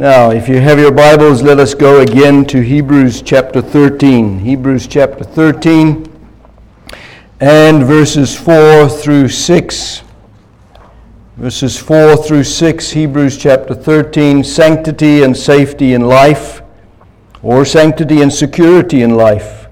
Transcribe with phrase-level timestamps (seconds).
[0.00, 4.38] Now, if you have your Bibles, let us go again to Hebrews chapter 13.
[4.38, 6.10] Hebrews chapter 13
[7.38, 10.02] and verses 4 through 6.
[11.36, 16.62] Verses 4 through 6, Hebrews chapter 13, sanctity and safety in life,
[17.42, 19.66] or sanctity and security in life.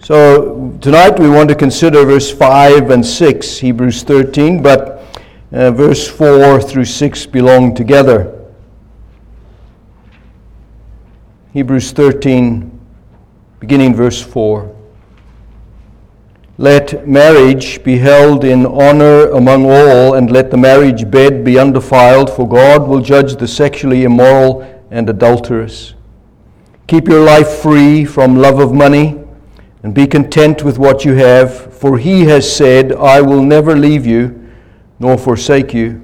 [0.00, 5.04] So tonight we want to consider verse 5 and 6, Hebrews 13, but
[5.52, 8.40] uh, verse 4 through 6 belong together.
[11.54, 12.80] Hebrews 13,
[13.60, 14.74] beginning verse 4.
[16.58, 22.28] Let marriage be held in honor among all, and let the marriage bed be undefiled,
[22.28, 25.94] for God will judge the sexually immoral and adulterous.
[26.88, 29.22] Keep your life free from love of money,
[29.84, 34.04] and be content with what you have, for he has said, I will never leave
[34.04, 34.50] you
[34.98, 36.02] nor forsake you.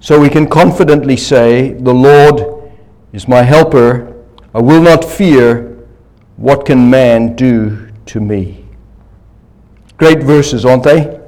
[0.00, 2.72] So we can confidently say, The Lord
[3.12, 4.08] is my helper.
[4.54, 5.68] I will not fear.
[6.36, 8.66] What can man do to me?
[9.96, 11.20] Great verses, aren't they?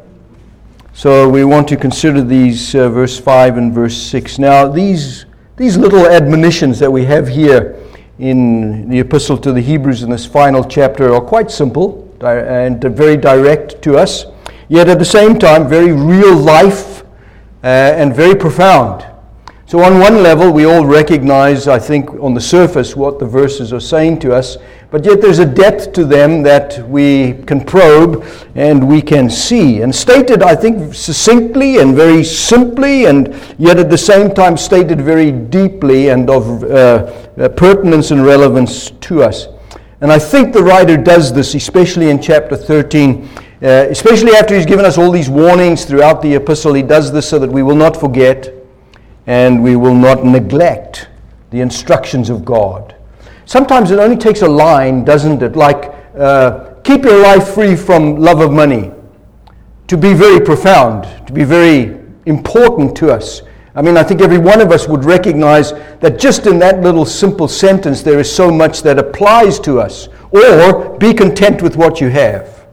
[0.92, 4.38] So we want to consider these, uh, verse 5 and verse 6.
[4.38, 7.76] Now, these, these little admonitions that we have here
[8.18, 13.16] in the epistle to the Hebrews in this final chapter are quite simple and very
[13.16, 14.26] direct to us,
[14.68, 17.02] yet at the same time, very real life
[17.62, 19.04] uh, and very profound.
[19.66, 23.72] So, on one level, we all recognize, I think, on the surface what the verses
[23.72, 24.58] are saying to us,
[24.90, 29.80] but yet there's a depth to them that we can probe and we can see.
[29.80, 35.00] And stated, I think, succinctly and very simply, and yet at the same time stated
[35.00, 36.66] very deeply and of uh,
[37.38, 39.48] uh pertinence and relevance to us.
[40.02, 43.30] And I think the writer does this, especially in chapter 13.
[43.62, 47.26] Uh, especially after he's given us all these warnings throughout the epistle, he does this
[47.30, 48.52] so that we will not forget
[49.26, 51.08] and we will not neglect
[51.50, 52.94] the instructions of God.
[53.46, 55.56] Sometimes it only takes a line, doesn't it?
[55.56, 58.90] Like, uh, keep your life free from love of money,
[59.86, 63.42] to be very profound, to be very important to us.
[63.76, 67.04] I mean, I think every one of us would recognize that just in that little
[67.04, 70.08] simple sentence, there is so much that applies to us.
[70.30, 72.63] Or be content with what you have.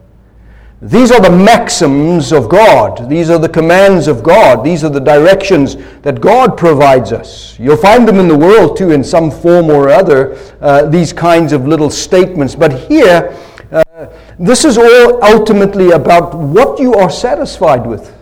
[0.84, 3.08] These are the maxims of God.
[3.08, 4.64] These are the commands of God.
[4.64, 7.56] These are the directions that God provides us.
[7.60, 11.52] You'll find them in the world too, in some form or other, uh, these kinds
[11.52, 12.56] of little statements.
[12.56, 13.38] But here,
[13.70, 14.06] uh,
[14.40, 18.12] this is all ultimately about what you are satisfied with.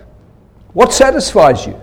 [0.75, 1.81] What satisfies you?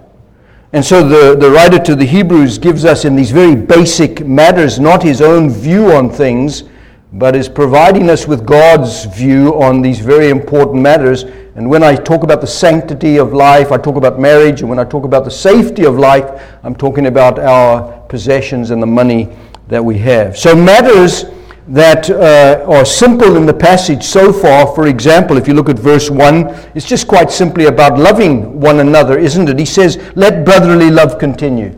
[0.73, 4.79] And so the, the writer to the Hebrews gives us, in these very basic matters,
[4.79, 6.65] not his own view on things
[7.13, 11.23] but is providing us with God's view on these very important matters.
[11.55, 14.77] And when I talk about the sanctity of life, I talk about marriage, and when
[14.77, 16.29] I talk about the safety of life,
[16.63, 19.29] I'm talking about our possessions and the money
[19.69, 20.37] that we have.
[20.37, 21.25] So, matters
[21.69, 25.79] that uh, are simple in the passage so far, for example, if you look at
[25.79, 29.59] verse 1, it's just quite simply about loving one another, isn't it?
[29.59, 31.77] He says, Let brotherly love continue.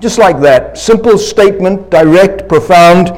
[0.00, 0.78] Just like that.
[0.78, 3.08] Simple statement, direct, profound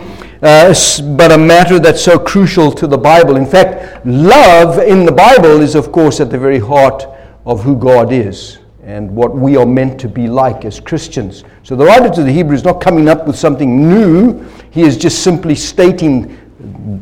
[0.43, 0.75] uh,
[1.17, 3.37] but a matter that's so crucial to the Bible.
[3.37, 7.07] In fact, love in the Bible is, of course, at the very heart
[7.47, 11.45] of who God is and what we are meant to be like as Christians.
[11.63, 14.97] So the writer to the Hebrews is not coming up with something new, he is
[14.97, 16.37] just simply stating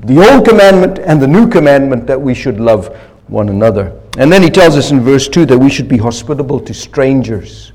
[0.04, 2.94] the old commandment and the new commandment that we should love
[3.28, 3.98] one another.
[4.18, 7.72] And then he tells us in verse 2 that we should be hospitable to strangers.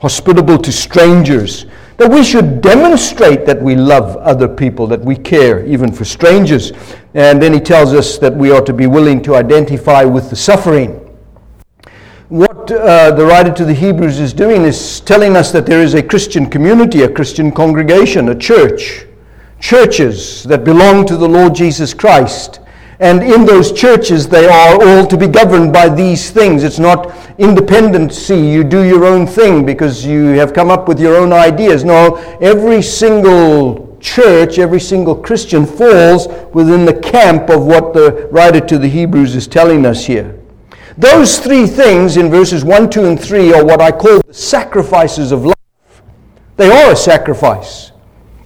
[0.00, 1.66] Hospitable to strangers.
[1.98, 6.72] That we should demonstrate that we love other people, that we care even for strangers.
[7.14, 10.36] And then he tells us that we are to be willing to identify with the
[10.36, 11.04] suffering.
[12.28, 15.94] What uh, the writer to the Hebrews is doing is telling us that there is
[15.94, 19.06] a Christian community, a Christian congregation, a church,
[19.60, 22.60] churches that belong to the Lord Jesus Christ
[23.00, 26.64] and in those churches, they are all to be governed by these things.
[26.64, 31.16] It's not independency, you do your own thing because you have come up with your
[31.16, 31.84] own ideas.
[31.84, 38.60] No, every single church, every single Christian falls within the camp of what the writer
[38.60, 40.38] to the Hebrews is telling us here.
[40.96, 45.30] Those three things in verses 1, 2, and 3 are what I call the sacrifices
[45.30, 45.54] of life.
[46.56, 47.92] They are a sacrifice.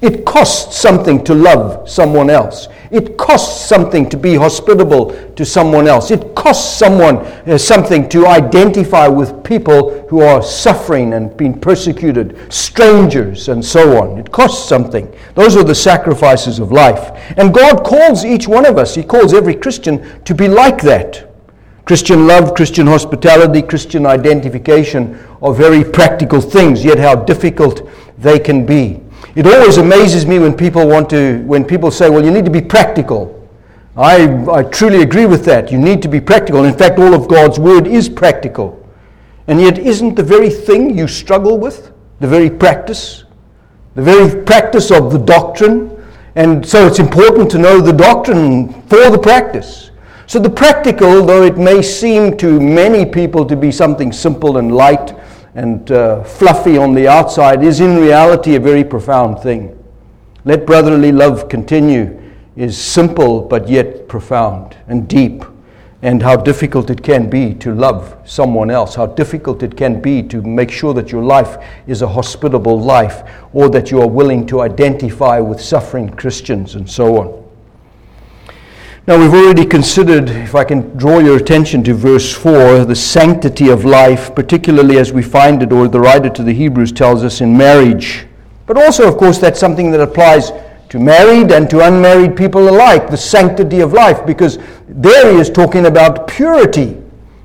[0.02, 2.68] It costs something to love someone else.
[2.92, 6.10] It costs something to be hospitable to someone else.
[6.10, 12.52] It costs someone uh, something to identify with people who are suffering and being persecuted,
[12.52, 14.18] strangers, and so on.
[14.18, 15.10] It costs something.
[15.34, 17.18] Those are the sacrifices of life.
[17.38, 21.30] And God calls each one of us, He calls every Christian to be like that.
[21.86, 27.88] Christian love, Christian hospitality, Christian identification are very practical things, yet how difficult
[28.18, 29.01] they can be.
[29.34, 32.50] It always amazes me when people want to, when people say, well, you need to
[32.50, 33.38] be practical.
[33.96, 35.70] I, I truly agree with that.
[35.70, 36.64] You need to be practical.
[36.64, 38.78] In fact, all of God's word is practical.
[39.46, 43.24] And yet, isn't the very thing you struggle with, the very practice,
[43.94, 45.90] the very practice of the doctrine?
[46.34, 49.90] And so it's important to know the doctrine for the practice.
[50.26, 54.74] So the practical, though it may seem to many people to be something simple and
[54.74, 55.14] light
[55.54, 59.78] and uh, fluffy on the outside, is in reality a very profound thing.
[60.44, 62.20] Let brotherly love continue
[62.56, 65.44] is simple but yet profound and deep,
[66.02, 70.22] and how difficult it can be to love someone else, how difficult it can be
[70.24, 73.22] to make sure that your life is a hospitable life,
[73.52, 77.41] or that you are willing to identify with suffering Christians, and so on.
[79.04, 83.68] Now, we've already considered, if I can draw your attention to verse 4, the sanctity
[83.68, 87.40] of life, particularly as we find it, or the writer to the Hebrews tells us,
[87.40, 88.26] in marriage.
[88.64, 90.52] But also, of course, that's something that applies
[90.90, 95.50] to married and to unmarried people alike, the sanctity of life, because there he is
[95.50, 96.96] talking about purity.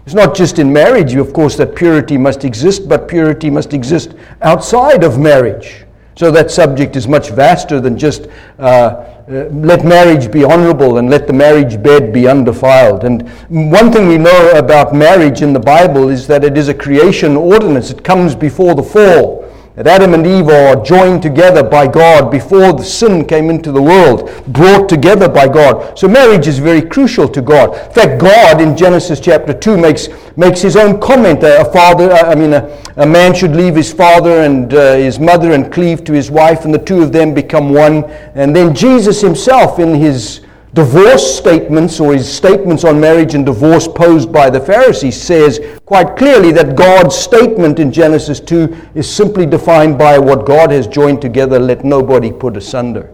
[0.06, 4.14] It's not just in marriage, of course, that purity must exist, but purity must exist
[4.44, 5.86] outside of marriage.
[6.18, 8.28] So that subject is much vaster than just
[8.60, 13.04] uh, uh, let marriage be honorable and let the marriage bed be undefiled.
[13.04, 16.74] And one thing we know about marriage in the Bible is that it is a
[16.74, 19.47] creation ordinance, it comes before the fall
[19.78, 23.82] that Adam and Eve are joined together by God before the sin came into the
[23.82, 26.00] world, brought together by God.
[26.00, 27.76] So marriage is very crucial to God.
[27.76, 31.44] In fact, God in Genesis chapter 2 makes, makes his own comment.
[31.44, 35.52] A father, I mean, a, a man should leave his father and uh, his mother
[35.52, 38.04] and cleave to his wife, and the two of them become one.
[38.34, 40.42] And then Jesus himself, in his
[40.74, 46.18] divorce statements or his statements on marriage and divorce posed by the Pharisees says quite
[46.18, 51.22] clearly that God's statement in Genesis 2 is simply defined by what God has joined
[51.22, 53.14] together, let nobody put asunder.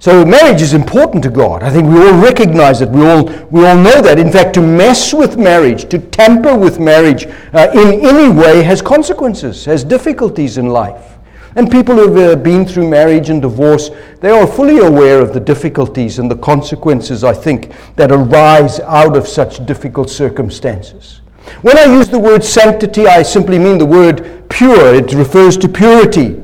[0.00, 1.64] So marriage is important to God.
[1.64, 2.88] I think we all recognize it.
[2.88, 4.18] We all, we all know that.
[4.18, 8.80] In fact, to mess with marriage, to tamper with marriage uh, in any way has
[8.80, 11.17] consequences, has difficulties in life.
[11.58, 13.90] And people who have uh, been through marriage and divorce,
[14.20, 19.16] they are fully aware of the difficulties and the consequences, I think, that arise out
[19.16, 21.20] of such difficult circumstances.
[21.62, 24.94] When I use the word sanctity, I simply mean the word pure.
[24.94, 26.40] It refers to purity.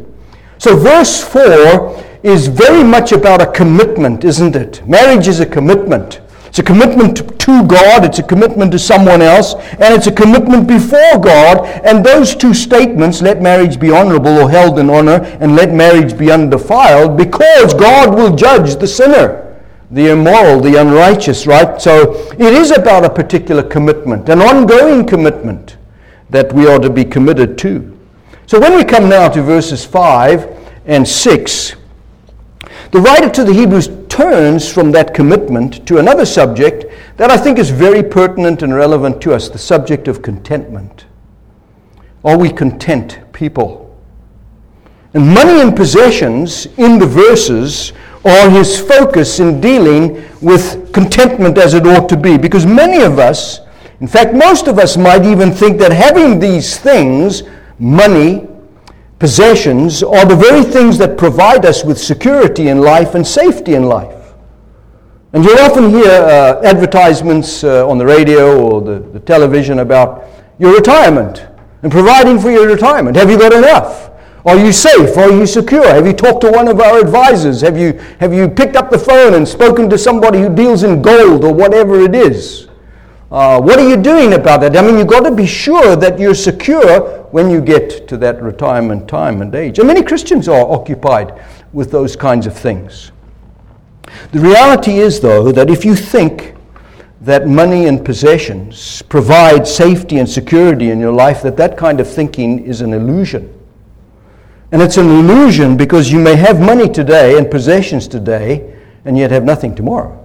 [0.58, 4.84] So, verse 4 is very much about a commitment, isn't it?
[4.84, 6.22] Marriage is a commitment.
[6.54, 10.68] It's a commitment to God, it's a commitment to someone else, and it's a commitment
[10.68, 11.66] before God.
[11.84, 16.16] And those two statements, let marriage be honorable or held in honor, and let marriage
[16.16, 19.60] be undefiled, because God will judge the sinner,
[19.90, 21.82] the immoral, the unrighteous, right?
[21.82, 25.76] So it is about a particular commitment, an ongoing commitment
[26.30, 27.98] that we are to be committed to.
[28.46, 30.56] So when we come now to verses 5
[30.86, 31.74] and 6,
[32.92, 36.84] the writer to the Hebrews turns from that commitment to another subject
[37.16, 41.06] that I think is very pertinent and relevant to us the subject of contentment.
[42.24, 43.92] Are we content people?
[45.14, 47.92] And money and possessions in the verses
[48.24, 52.38] are his focus in dealing with contentment as it ought to be.
[52.38, 53.62] Because many of us,
[53.98, 57.42] in fact, most of us might even think that having these things,
[57.80, 58.46] money,
[59.18, 63.84] possessions are the very things that provide us with security in life and safety in
[63.84, 64.34] life.
[65.32, 70.24] And you'll often hear uh, advertisements uh, on the radio or the, the television about
[70.58, 71.46] your retirement
[71.82, 73.16] and providing for your retirement.
[73.16, 74.10] Have you got enough?
[74.46, 75.16] Are you safe?
[75.16, 75.86] Are you secure?
[75.86, 77.62] Have you talked to one of our advisors?
[77.62, 81.02] Have you, have you picked up the phone and spoken to somebody who deals in
[81.02, 82.68] gold or whatever it is?
[83.34, 84.76] Uh, what are you doing about that?
[84.76, 88.40] I mean, you've got to be sure that you're secure when you get to that
[88.40, 89.80] retirement time and age.
[89.80, 93.10] And many Christians are occupied with those kinds of things.
[94.30, 96.54] The reality is, though, that if you think
[97.22, 102.08] that money and possessions provide safety and security in your life, that that kind of
[102.08, 103.52] thinking is an illusion.
[104.70, 109.32] And it's an illusion because you may have money today and possessions today and yet
[109.32, 110.23] have nothing tomorrow.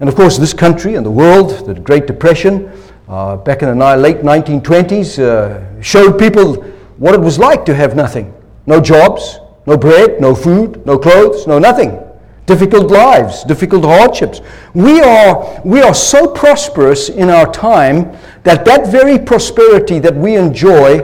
[0.00, 2.70] And of course, this country and the world, the Great Depression,
[3.08, 6.62] uh, back in the late 1920s, uh, showed people
[6.98, 8.32] what it was like to have nothing.
[8.66, 11.98] No jobs, no bread, no food, no clothes, no nothing.
[12.46, 14.40] Difficult lives, difficult hardships.
[14.72, 20.36] We are, we are so prosperous in our time that that very prosperity that we
[20.36, 21.00] enjoy,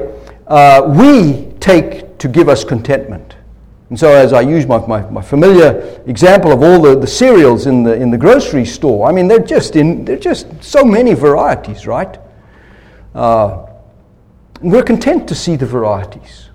[0.47, 3.34] uh, we take to give us contentment.
[3.91, 7.67] And so, as I use my, my, my, familiar example of all the, the cereals
[7.67, 11.12] in the, in the grocery store, I mean, they're just, in, they're just so many
[11.12, 12.19] varieties, right?
[13.14, 13.67] Uh,
[14.62, 16.49] we're content to see the varieties.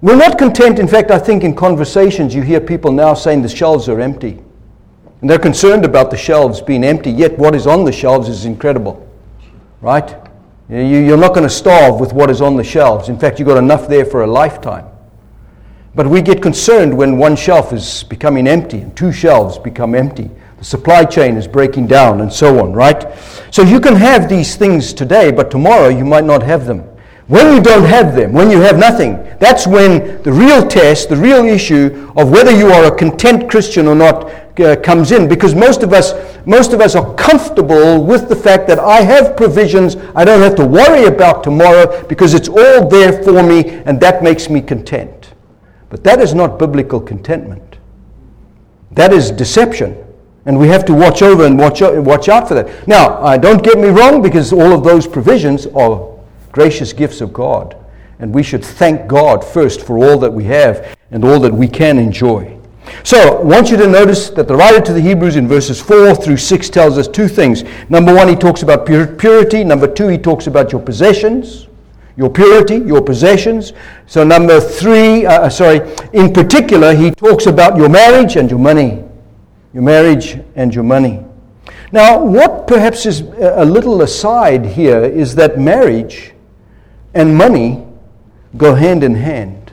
[0.00, 0.78] We're not content.
[0.78, 4.40] In fact, I think in conversations you hear people now saying the shelves are empty.
[5.20, 8.44] And they're concerned about the shelves being empty, yet what is on the shelves is
[8.44, 9.08] incredible.
[9.80, 10.14] Right?
[10.68, 13.08] You're not going to starve with what is on the shelves.
[13.08, 14.86] In fact, you've got enough there for a lifetime.
[15.96, 20.30] But we get concerned when one shelf is becoming empty and two shelves become empty.
[20.58, 23.06] The supply chain is breaking down and so on, right?
[23.50, 26.80] So you can have these things today, but tomorrow you might not have them.
[27.28, 31.16] When you don't have them, when you have nothing, that's when the real test, the
[31.16, 35.54] real issue of whether you are a content Christian or not uh, comes in because
[35.54, 36.12] most of us
[36.46, 40.54] most of us are comfortable with the fact that I have provisions I don't have
[40.56, 45.15] to worry about tomorrow because it's all there for me and that makes me content
[45.96, 47.78] but that is not biblical contentment
[48.90, 49.96] that is deception
[50.44, 53.62] and we have to watch over and watch, watch out for that now uh, don't
[53.62, 56.14] get me wrong because all of those provisions are
[56.52, 57.74] gracious gifts of God
[58.18, 61.66] and we should thank God first for all that we have and all that we
[61.66, 62.52] can enjoy
[63.02, 66.14] so, I want you to notice that the writer to the Hebrews in verses 4
[66.14, 67.64] through 6 tells us two things.
[67.88, 69.64] Number one, he talks about purity.
[69.64, 71.65] Number two, he talks about your possessions.
[72.16, 73.72] Your purity, your possessions.
[74.06, 75.80] So, number three, uh, uh sorry,
[76.12, 79.04] in particular, he talks about your marriage and your money.
[79.74, 81.22] Your marriage and your money.
[81.92, 86.32] Now, what perhaps is a little aside here is that marriage
[87.14, 87.86] and money
[88.56, 89.72] go hand in hand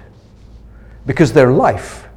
[1.06, 2.08] because they're life.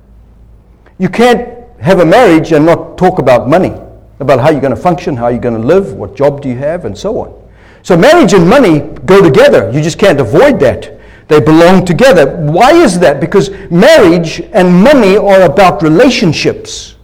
[0.99, 3.75] You can't have a marriage and not talk about money,
[4.21, 6.57] about how you're going to function, how you're going to live, what job do you
[6.57, 7.46] have, and so on.
[7.87, 9.71] So marriage and money go together.
[9.71, 10.99] You just can't avoid that.
[11.29, 12.37] They belong together.
[12.37, 13.21] Why is that?
[13.21, 16.97] Because marriage and money are about relationships.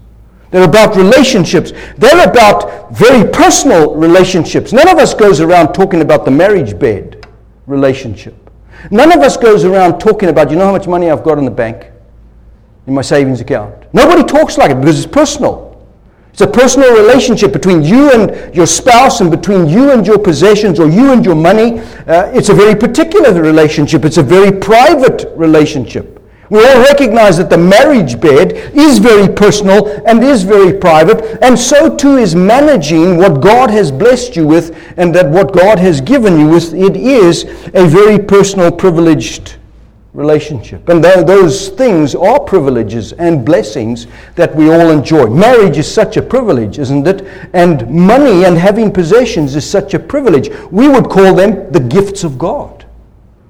[0.50, 1.70] They're about relationships.
[1.98, 4.72] They're about very personal relationships.
[4.72, 7.28] None of us goes around talking about the marriage bed
[7.68, 8.34] relationship.
[8.90, 11.44] None of us goes around talking about, you know how much money I've got in
[11.44, 11.92] the bank?
[12.86, 13.74] in my savings account.
[13.92, 15.72] Nobody talks like it because it's personal.
[16.32, 20.80] It's a personal relationship between you and your spouse and between you and your possessions
[20.80, 21.80] or you and your money.
[21.80, 24.06] Uh, it's a very particular relationship.
[24.06, 26.18] It's a very private relationship.
[26.48, 31.58] We all recognize that the marriage bed is very personal and is very private, and
[31.58, 36.02] so too is managing what God has blessed you with and that what God has
[36.02, 36.74] given you with.
[36.74, 39.56] It is a very personal, privileged
[40.14, 40.88] relationship.
[40.88, 45.26] And th- those things are privileges and blessings that we all enjoy.
[45.26, 47.26] Marriage is such a privilege, isn't it?
[47.54, 50.50] And money and having possessions is such a privilege.
[50.71, 52.85] We would call them the gifts of God.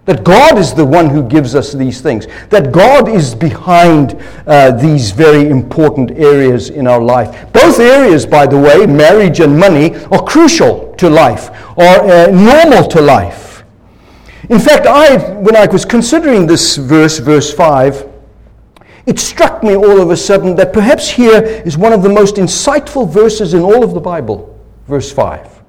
[0.04, 2.26] That God is the one who gives us these things.
[2.50, 7.52] That God is behind uh, these very important areas in our life.
[7.52, 12.88] Both areas, by the way, marriage and money, are crucial to life, are uh, normal
[12.88, 13.51] to life.
[14.48, 18.08] In fact, I, when I was considering this verse, verse 5,
[19.06, 22.36] it struck me all of a sudden that perhaps here is one of the most
[22.36, 25.62] insightful verses in all of the Bible, verse 5.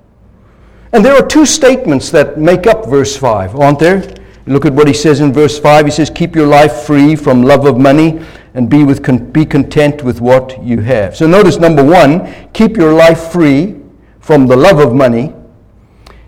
[0.92, 4.12] And there are two statements that make up verse 5, aren't there?
[4.46, 5.86] Look at what he says in verse 5.
[5.86, 8.22] He says, Keep your life free from love of money
[8.56, 11.16] and be, with con- be content with what you have.
[11.16, 13.80] So notice number one, keep your life free
[14.20, 15.34] from the love of money.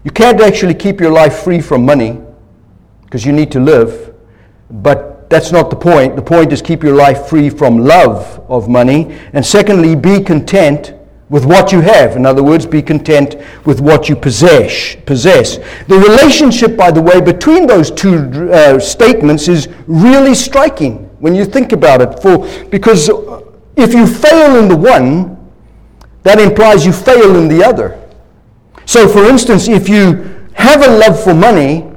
[0.04, 2.25] You can't actually keep your life free from money
[3.16, 4.14] because you need to live.
[4.70, 6.18] But that's not the point.
[6.18, 9.18] The point is keep your life free from love of money.
[9.32, 10.94] And secondly, be content
[11.30, 12.18] with what you have.
[12.18, 14.98] In other words, be content with what you possess.
[15.06, 15.60] Possess.
[15.88, 21.46] The relationship, by the way, between those two uh, statements is really striking when you
[21.46, 22.20] think about it.
[22.22, 23.08] For because
[23.78, 25.38] if you fail in the one,
[26.24, 27.98] that implies you fail in the other.
[28.86, 31.95] So, for instance, if you have a love for money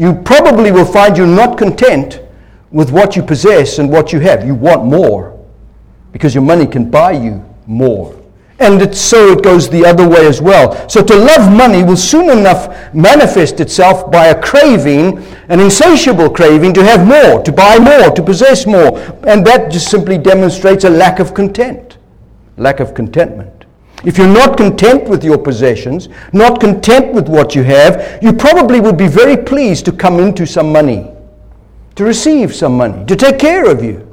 [0.00, 2.22] you probably will find you're not content
[2.70, 4.46] with what you possess and what you have.
[4.46, 5.38] You want more
[6.10, 8.18] because your money can buy you more.
[8.60, 10.88] And so it goes the other way as well.
[10.88, 15.18] So to love money will soon enough manifest itself by a craving,
[15.50, 18.98] an insatiable craving to have more, to buy more, to possess more.
[19.26, 21.98] And that just simply demonstrates a lack of content,
[22.56, 23.59] lack of contentment.
[24.04, 28.80] If you're not content with your possessions, not content with what you have, you probably
[28.80, 31.10] would be very pleased to come into some money,
[31.96, 34.06] to receive some money, to take care of you,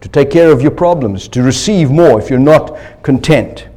[0.00, 3.68] to take care of your problems, to receive more if you're not content.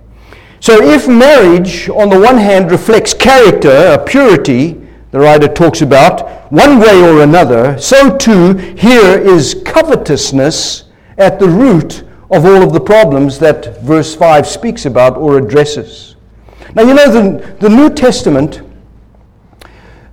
[0.60, 4.81] So, if marriage, on the one hand, reflects character, a purity,
[5.12, 10.86] the writer talks about, one way or another, so too here is covetousness
[11.17, 16.15] at the root of all of the problems that verse 5 speaks about or addresses.
[16.75, 18.61] Now, you know, the, the New Testament,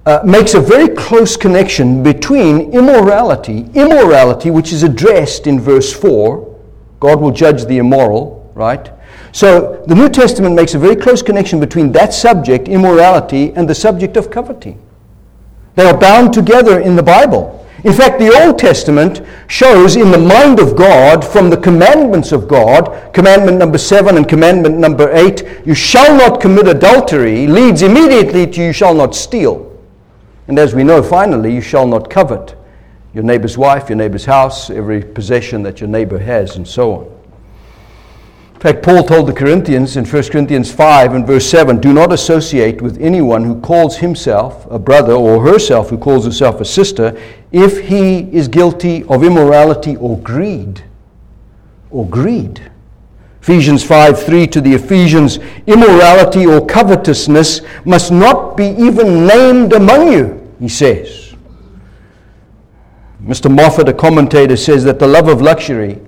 [0.06, 6.58] uh, makes a very close connection between immorality, immorality, which is addressed in verse 4.
[7.00, 8.90] God will judge the immoral, right?
[9.32, 13.74] So the New Testament makes a very close connection between that subject, immorality, and the
[13.74, 14.80] subject of coveting.
[15.76, 17.59] They are bound together in the Bible.
[17.82, 22.46] In fact, the Old Testament shows in the mind of God from the commandments of
[22.46, 28.46] God, commandment number seven and commandment number eight, you shall not commit adultery, leads immediately
[28.46, 29.66] to you shall not steal.
[30.46, 32.54] And as we know, finally, you shall not covet
[33.14, 37.19] your neighbor's wife, your neighbor's house, every possession that your neighbor has, and so on.
[38.60, 42.12] In fact, Paul told the Corinthians in 1 Corinthians 5 and verse 7 do not
[42.12, 47.18] associate with anyone who calls himself a brother or herself who calls herself a sister
[47.52, 50.84] if he is guilty of immorality or greed.
[51.90, 52.70] Or greed.
[53.40, 60.12] Ephesians 5 3 to the Ephesians, immorality or covetousness must not be even named among
[60.12, 61.34] you, he says.
[63.24, 63.50] Mr.
[63.50, 65.98] Moffatt, a commentator, says that the love of luxury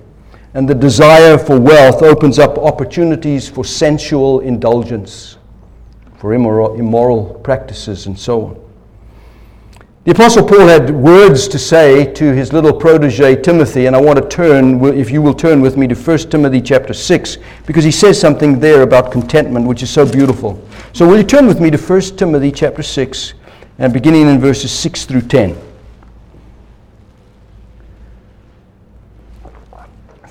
[0.53, 5.37] and the desire for wealth opens up opportunities for sensual indulgence,
[6.17, 8.59] for immoral, immoral practices, and so on.
[10.03, 14.21] The Apostle Paul had words to say to his little protege Timothy, and I want
[14.21, 17.91] to turn, if you will turn with me to 1 Timothy chapter 6, because he
[17.91, 20.61] says something there about contentment, which is so beautiful.
[20.91, 23.33] So, will you turn with me to 1 Timothy chapter 6,
[23.79, 25.72] and beginning in verses 6 through 10?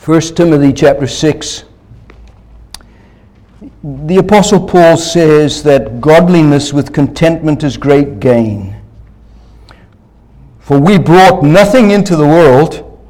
[0.04, 1.62] 1 Timothy chapter 6,
[3.84, 8.74] the Apostle Paul says that godliness with contentment is great gain.
[10.58, 13.00] For we brought nothing into the world,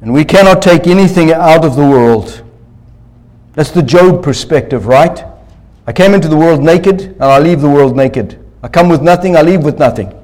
[0.00, 2.42] and we cannot take anything out of the world.
[3.52, 5.22] That's the Job perspective, right?
[5.86, 8.42] I came into the world naked, and I leave the world naked.
[8.62, 10.18] I come with nothing, I leave with nothing.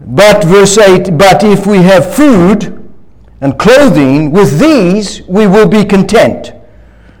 [0.00, 2.75] But, verse 8, but if we have food,
[3.40, 6.52] and clothing, with these we will be content.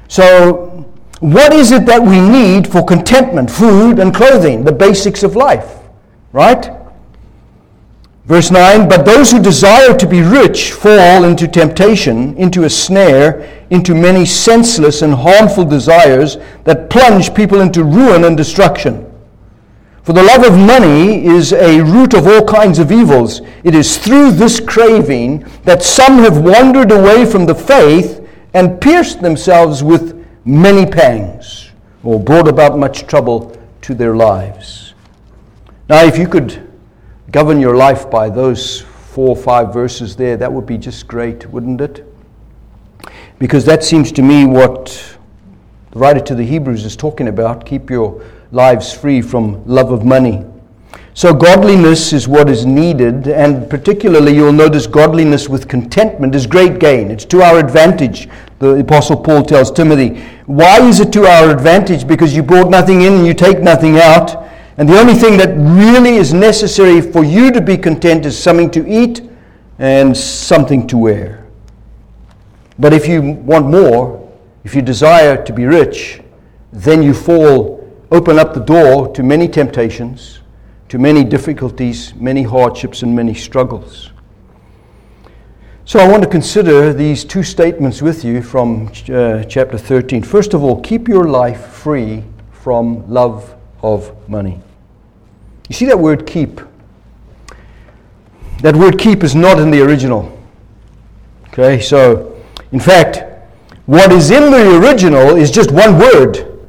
[0.08, 0.86] So,
[1.20, 3.50] what is it that we need for contentment?
[3.50, 5.78] Food and clothing, the basics of life,
[6.32, 6.70] right?
[8.26, 13.64] Verse 9, but those who desire to be rich fall into temptation, into a snare,
[13.70, 19.05] into many senseless and harmful desires that plunge people into ruin and destruction.
[20.06, 23.40] For the love of money is a root of all kinds of evils.
[23.64, 29.20] It is through this craving that some have wandered away from the faith and pierced
[29.20, 31.72] themselves with many pangs,
[32.04, 34.94] or brought about much trouble to their lives.
[35.88, 36.70] Now, if you could
[37.32, 41.50] govern your life by those four or five verses there, that would be just great,
[41.50, 42.06] wouldn't it?
[43.40, 44.86] Because that seems to me what
[45.90, 47.66] the writer to the Hebrews is talking about.
[47.66, 50.44] Keep your lives free from love of money.
[51.14, 56.78] So, godliness is what is needed, and particularly you'll notice godliness with contentment is great
[56.78, 57.10] gain.
[57.10, 58.28] It's to our advantage.
[58.58, 62.06] The Apostle Paul tells Timothy, Why is it to our advantage?
[62.06, 64.46] Because you brought nothing in and you take nothing out.
[64.76, 68.70] And the only thing that really is necessary for you to be content is something
[68.72, 69.22] to eat
[69.78, 71.46] and something to wear.
[72.78, 74.30] But if you want more,
[74.64, 76.20] if you desire to be rich,
[76.72, 77.75] then you fall
[78.10, 80.40] open up the door to many temptations,
[80.88, 84.10] to many difficulties, many hardships, and many struggles.
[85.84, 90.22] So I want to consider these two statements with you from uh, chapter 13.
[90.22, 94.60] First of all, keep your life free from love of money.
[95.68, 96.60] You see that word keep?
[98.62, 100.36] That word keep is not in the original.
[101.48, 102.42] Okay, so
[102.72, 103.22] in fact,
[103.86, 106.60] what is in the original is just one word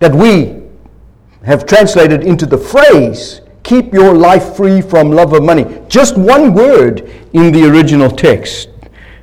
[0.00, 0.55] that we
[1.46, 5.64] have translated into the phrase, keep your life free from love of money.
[5.88, 8.68] Just one word in the original text.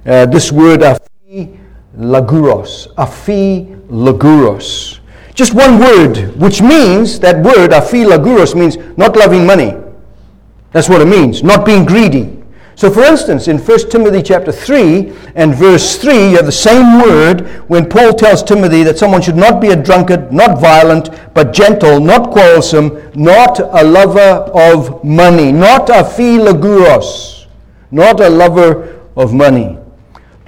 [0.05, 1.59] Uh, this word, aphi
[1.97, 2.93] laguros.
[2.95, 4.99] Aphi laguros.
[5.33, 9.75] Just one word, which means, that word, aphilarguros, means not loving money.
[10.71, 12.42] That's what it means, not being greedy.
[12.75, 17.01] So, for instance, in 1 Timothy chapter 3 and verse 3, you have the same
[17.01, 21.53] word when Paul tells Timothy that someone should not be a drunkard, not violent, but
[21.53, 27.45] gentle, not quarrelsome, not a lover of money, not a philarguros,
[27.91, 29.77] not a lover of money.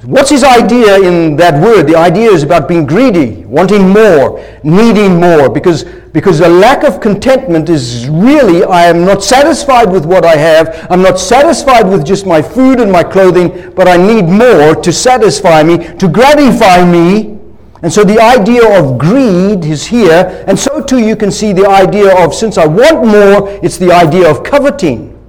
[0.06, 1.88] What's his idea in that word?
[1.88, 7.02] The idea is about being greedy, wanting more, needing more, because, because a lack of
[7.02, 10.86] contentment is really, I am not satisfied with what I have.
[10.92, 14.94] I'm not satisfied with just my food and my clothing, but I need more to
[14.94, 17.40] satisfy me, to gratify me.
[17.82, 21.68] And so the idea of greed is here, and so too you can see the
[21.68, 25.20] idea of since I want more, it's the idea of coveting.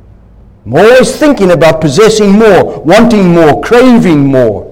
[0.66, 4.65] I'm always thinking about possessing more, wanting more, craving more.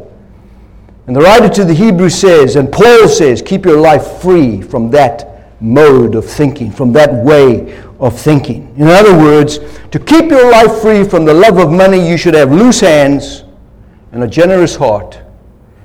[1.07, 4.91] And the writer to the Hebrews says, and Paul says, keep your life free from
[4.91, 8.75] that mode of thinking, from that way of thinking.
[8.77, 9.59] In other words,
[9.91, 13.45] to keep your life free from the love of money, you should have loose hands
[14.13, 15.21] and a generous heart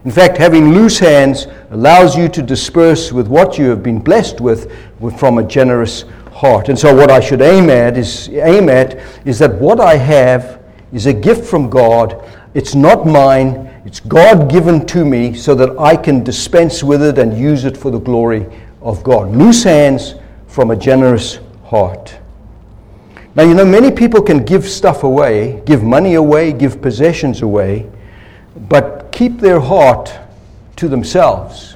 [0.05, 4.39] in fact, having loose hands allows you to disperse with what you have been blessed
[4.39, 4.71] with,
[5.19, 6.69] from a generous heart.
[6.69, 10.63] And so, what I should aim at is aim at is that what I have
[10.93, 12.25] is a gift from God.
[12.53, 13.68] It's not mine.
[13.85, 17.77] It's God given to me so that I can dispense with it and use it
[17.77, 18.45] for the glory
[18.81, 19.33] of God.
[19.35, 20.15] Loose hands
[20.47, 22.17] from a generous heart.
[23.35, 27.89] Now, you know, many people can give stuff away, give money away, give possessions away,
[28.67, 30.13] but keep their heart
[30.75, 31.75] to themselves.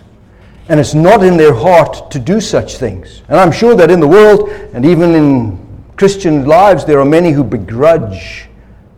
[0.68, 3.22] And it's not in their heart to do such things.
[3.30, 7.32] And I'm sure that in the world and even in Christian lives, there are many
[7.32, 8.50] who begrudge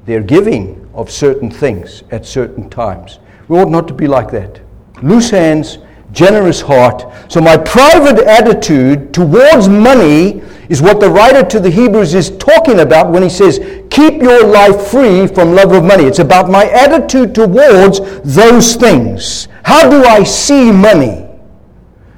[0.06, 3.20] their giving of certain things at certain times.
[3.48, 4.62] We ought not to be like that.
[5.04, 5.78] Loose hands,
[6.12, 7.06] generous heart.
[7.32, 12.80] So, my private attitude towards money is what the writer to the Hebrews is talking
[12.80, 16.06] about when he says, Keep your life free from love of money.
[16.06, 19.48] It's about my attitude towards those things.
[19.64, 21.28] How do I see money?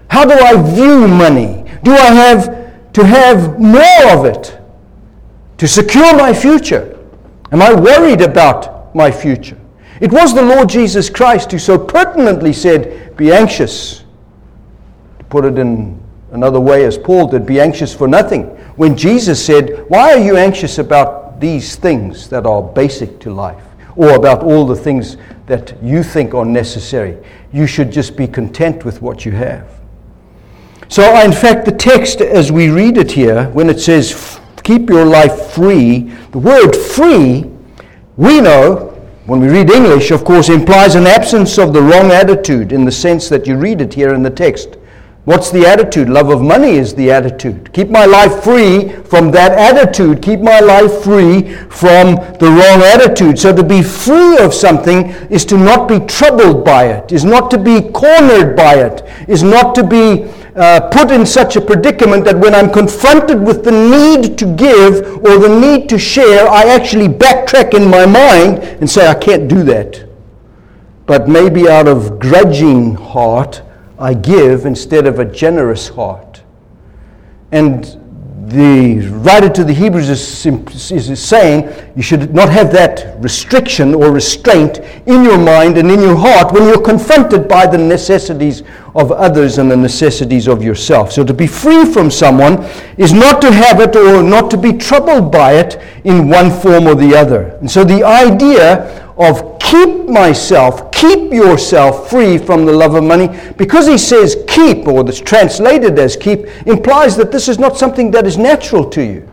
[0.10, 1.66] How do I view money?
[1.84, 4.60] Do I have to have more of it
[5.58, 6.97] to secure my future?
[7.52, 9.58] Am I worried about my future?
[10.02, 14.04] It was the Lord Jesus Christ who so pertinently said, Be anxious.
[15.20, 16.00] To put it in
[16.32, 18.44] another way, as Paul did, be anxious for nothing.
[18.76, 23.64] When Jesus said, Why are you anxious about these things that are basic to life?
[23.96, 27.18] Or about all the things that you think are necessary?
[27.52, 29.68] You should just be content with what you have.
[30.90, 35.06] So, in fact, the text, as we read it here, when it says, Keep your
[35.06, 37.46] life free, the word free,
[38.18, 38.94] we know
[39.28, 42.92] when we read English, of course, implies an absence of the wrong attitude in the
[42.92, 44.78] sense that you read it here in the text.
[45.26, 46.08] What's the attitude?
[46.08, 47.74] Love of money is the attitude.
[47.74, 50.24] Keep my life free from that attitude.
[50.24, 53.38] Keep my life free from the wrong attitude.
[53.38, 57.52] So to be free of something is to not be troubled by it, is not
[57.52, 62.26] to be cornered by it, is not to be uh, put in such a predicament
[62.26, 66.64] that when I'm confronted with the need to give or the need to share, I
[66.64, 70.04] actually backtrack in my mind and say, I can't do that.
[71.06, 73.62] But maybe out of grudging heart,
[74.00, 76.42] I give instead of a generous heart.
[77.52, 78.07] And
[78.48, 84.10] the writer to the Hebrews is, is, saying you should not have that restriction or
[84.10, 88.64] restraint in your mind and in your heart when you're confronted by the necessities
[88.96, 91.12] of others and the necessities of yourself.
[91.12, 92.64] So to be free from someone
[92.98, 96.88] is not to have it or not to be troubled by it in one form
[96.88, 97.58] or the other.
[97.60, 103.30] And so the idea of keep myself, keep yourself free from the love of money.
[103.58, 108.12] Because he says keep, or that's translated as keep, implies that this is not something
[108.12, 109.30] that is natural to you.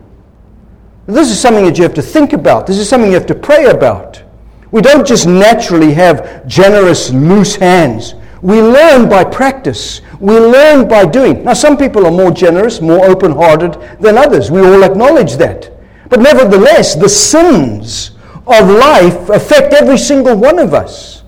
[1.07, 2.65] This is something that you have to think about.
[2.65, 4.23] This is something you have to pray about.
[4.71, 8.15] We don't just naturally have generous, loose hands.
[8.41, 10.01] We learn by practice.
[10.19, 11.43] We learn by doing.
[11.43, 14.49] Now, some people are more generous, more open hearted than others.
[14.49, 15.71] We all acknowledge that.
[16.09, 18.14] But nevertheless, the sins
[18.47, 21.23] of life affect every single one of us.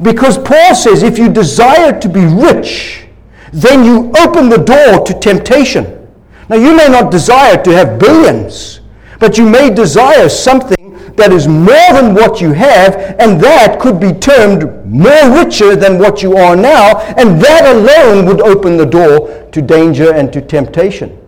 [0.00, 3.06] Because Paul says if you desire to be rich,
[3.52, 6.08] then you open the door to temptation.
[6.48, 8.80] Now, you may not desire to have billions,
[9.20, 14.00] but you may desire something that is more than what you have, and that could
[14.00, 18.86] be termed more richer than what you are now, and that alone would open the
[18.86, 21.21] door to danger and to temptation.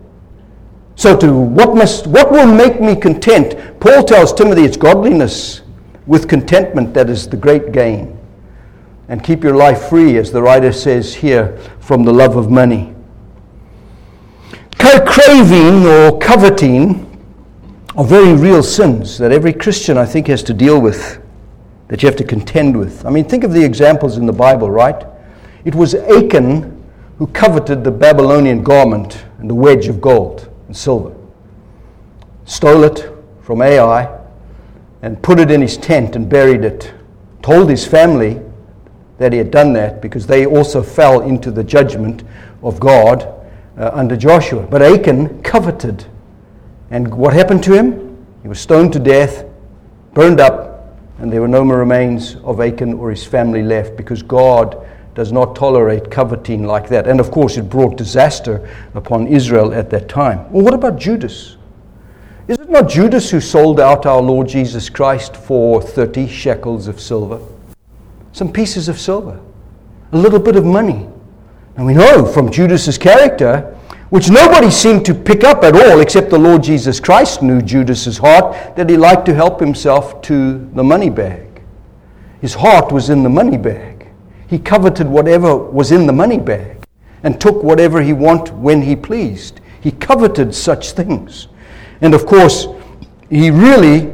[0.95, 3.79] So, to what, must, what will make me content?
[3.79, 5.61] Paul tells Timothy it's godliness
[6.07, 8.17] with contentment that is the great gain.
[9.09, 12.95] And keep your life free, as the writer says here, from the love of money.
[15.05, 17.21] Craving or coveting
[17.95, 21.21] are very real sins that every Christian, I think, has to deal with,
[21.87, 23.05] that you have to contend with.
[23.05, 25.05] I mean, think of the examples in the Bible, right?
[25.63, 26.83] It was Achan
[27.17, 31.15] who coveted the Babylonian garment and the wedge of gold and silver.
[32.45, 34.19] Stole it from Ai
[35.01, 36.93] and put it in his tent and buried it.
[37.41, 38.41] Told his family
[39.17, 42.23] that he had done that because they also fell into the judgment
[42.63, 43.23] of God
[43.77, 44.63] uh, under Joshua.
[44.63, 46.05] But Achan coveted.
[46.91, 48.25] And what happened to him?
[48.41, 49.45] He was stoned to death,
[50.13, 54.21] burned up, and there were no more remains of Achan or his family left because
[54.21, 57.07] God does not tolerate coveting like that.
[57.07, 60.51] And of course, it brought disaster upon Israel at that time.
[60.51, 61.55] Well, what about Judas?
[62.47, 66.99] Is it not Judas who sold out our Lord Jesus Christ for 30 shekels of
[66.99, 67.39] silver?
[68.33, 69.39] Some pieces of silver,
[70.11, 71.07] a little bit of money.
[71.77, 73.75] And we know from Judas's character,
[74.09, 78.17] which nobody seemed to pick up at all except the Lord Jesus Christ knew Judas's
[78.17, 81.61] heart, that he liked to help himself to the money bag.
[82.41, 83.94] His heart was in the money bag.
[84.47, 86.83] He coveted whatever was in the money bag
[87.23, 89.61] and took whatever he wanted when he pleased.
[89.81, 91.47] He coveted such things.
[92.01, 92.67] And of course,
[93.29, 94.13] he really,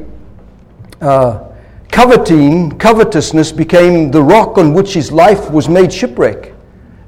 [1.01, 1.47] uh,
[1.91, 6.53] coveting, covetousness became the rock on which his life was made shipwreck,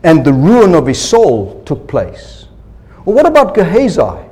[0.03, 2.47] and the ruin of his soul took place.
[3.05, 4.29] Well, what about Gehazi,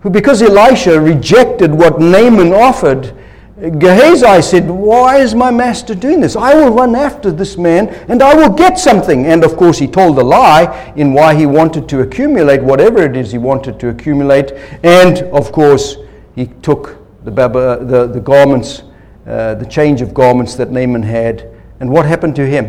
[0.00, 3.16] who, because Elisha rejected what Naaman offered,
[3.62, 6.34] Gehazi said, Why is my master doing this?
[6.34, 9.26] I will run after this man and I will get something.
[9.26, 13.16] And of course, he told a lie in why he wanted to accumulate whatever it
[13.16, 14.50] is he wanted to accumulate.
[14.82, 15.96] And of course,
[16.34, 18.82] he took the, the, the garments,
[19.28, 21.48] uh, the change of garments that Naaman had.
[21.78, 22.66] And what happened to him?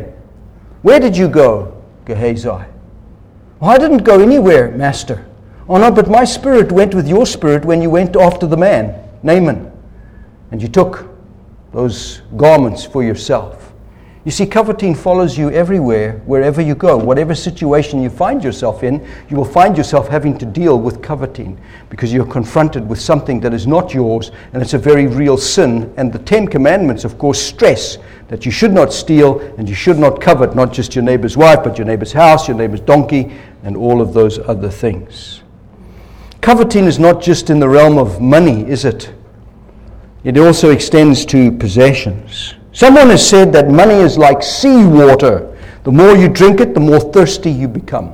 [0.84, 2.48] Where did you go, Gehazi?
[2.48, 2.68] Well,
[3.62, 5.26] I didn't go anywhere, master.
[5.68, 9.10] Oh no, but my spirit went with your spirit when you went after the man,
[9.24, 9.73] Naaman
[10.54, 11.10] and you took
[11.72, 13.74] those garments for yourself.
[14.24, 16.96] You see, coveting follows you everywhere, wherever you go.
[16.96, 21.60] Whatever situation you find yourself in, you will find yourself having to deal with coveting
[21.90, 25.92] because you're confronted with something that is not yours and it's a very real sin.
[25.98, 29.98] And the Ten Commandments, of course, stress that you should not steal and you should
[29.98, 33.76] not covet not just your neighbor's wife, but your neighbor's house, your neighbor's donkey, and
[33.76, 35.42] all of those other things.
[36.42, 39.12] Coveting is not just in the realm of money, is it?
[40.24, 42.54] It also extends to possessions.
[42.72, 45.56] Someone has said that money is like seawater.
[45.84, 48.14] The more you drink it, the more thirsty you become.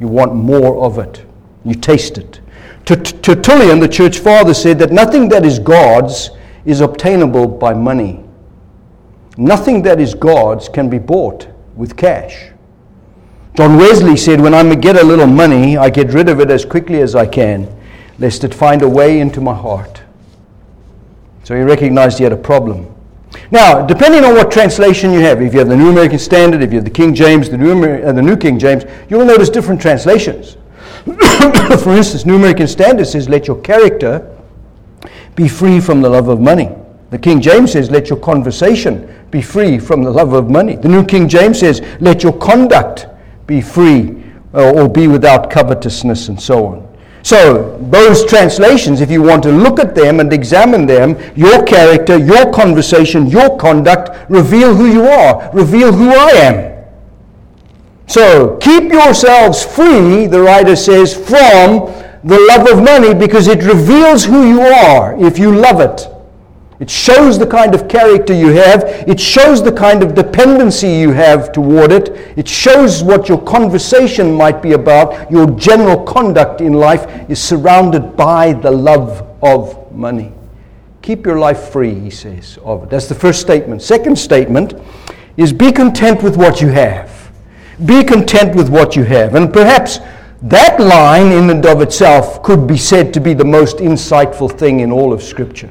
[0.00, 1.24] You want more of it.
[1.64, 2.40] You taste it.
[2.84, 6.30] Tertullian, the church father, said that nothing that is God's
[6.64, 8.24] is obtainable by money.
[9.36, 12.50] Nothing that is God's can be bought with cash.
[13.56, 16.64] John Wesley said, When I get a little money, I get rid of it as
[16.64, 17.68] quickly as I can,
[18.18, 19.99] lest it find a way into my heart.
[21.50, 22.86] So he recognized he had a problem.
[23.50, 26.70] Now, depending on what translation you have, if you have the New American Standard, if
[26.70, 29.48] you have the King James, the New, Amer- uh, the New King James, you'll notice
[29.48, 30.56] different translations.
[31.04, 34.38] For instance, New American Standard says, Let your character
[35.34, 36.70] be free from the love of money.
[37.10, 40.76] The King James says, Let your conversation be free from the love of money.
[40.76, 43.08] The New King James says, Let your conduct
[43.48, 44.22] be free
[44.54, 46.89] uh, or be without covetousness and so on.
[47.22, 52.16] So, those translations, if you want to look at them and examine them, your character,
[52.16, 56.84] your conversation, your conduct reveal who you are, reveal who I am.
[58.06, 61.92] So, keep yourselves free, the writer says, from
[62.24, 66.08] the love of money because it reveals who you are if you love it.
[66.80, 68.84] It shows the kind of character you have.
[69.06, 72.08] It shows the kind of dependency you have toward it.
[72.38, 75.30] It shows what your conversation might be about.
[75.30, 80.32] Your general conduct in life is surrounded by the love of money.
[81.02, 82.90] Keep your life free, he says, of it.
[82.90, 83.82] That's the first statement.
[83.82, 84.72] Second statement
[85.36, 87.30] is be content with what you have.
[87.84, 89.34] Be content with what you have.
[89.34, 89.98] And perhaps
[90.42, 94.80] that line in and of itself could be said to be the most insightful thing
[94.80, 95.70] in all of Scripture.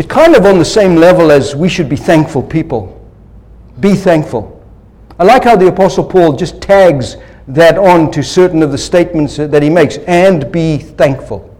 [0.00, 2.98] It's kind of on the same level as we should be thankful people.
[3.80, 4.64] Be thankful.
[5.18, 9.36] I like how the Apostle Paul just tags that on to certain of the statements
[9.36, 11.54] that he makes and be thankful.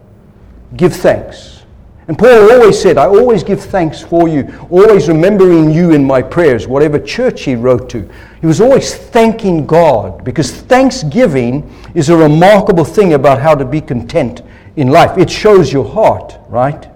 [0.79, 1.65] Give thanks.
[2.09, 6.23] And Paul always said, I always give thanks for you, always remembering you in my
[6.23, 8.09] prayers, whatever church he wrote to.
[8.41, 13.83] He was always thanking God because thanksgiving is a remarkable thing about how to be
[13.83, 14.41] content
[14.77, 15.19] in life.
[15.19, 16.89] It shows your heart, right?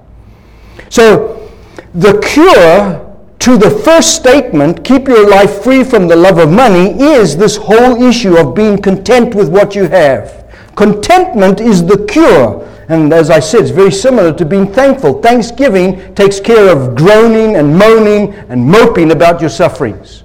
[0.89, 1.51] So,
[1.95, 3.05] the cure
[3.41, 7.57] to the first statement, keep your life free from the love of money, is this
[7.57, 10.51] whole issue of being content with what you have.
[10.77, 12.67] Contentment is the cure.
[12.89, 15.21] And as I said, it's very similar to being thankful.
[15.21, 20.25] Thanksgiving takes care of groaning and moaning and moping about your sufferings,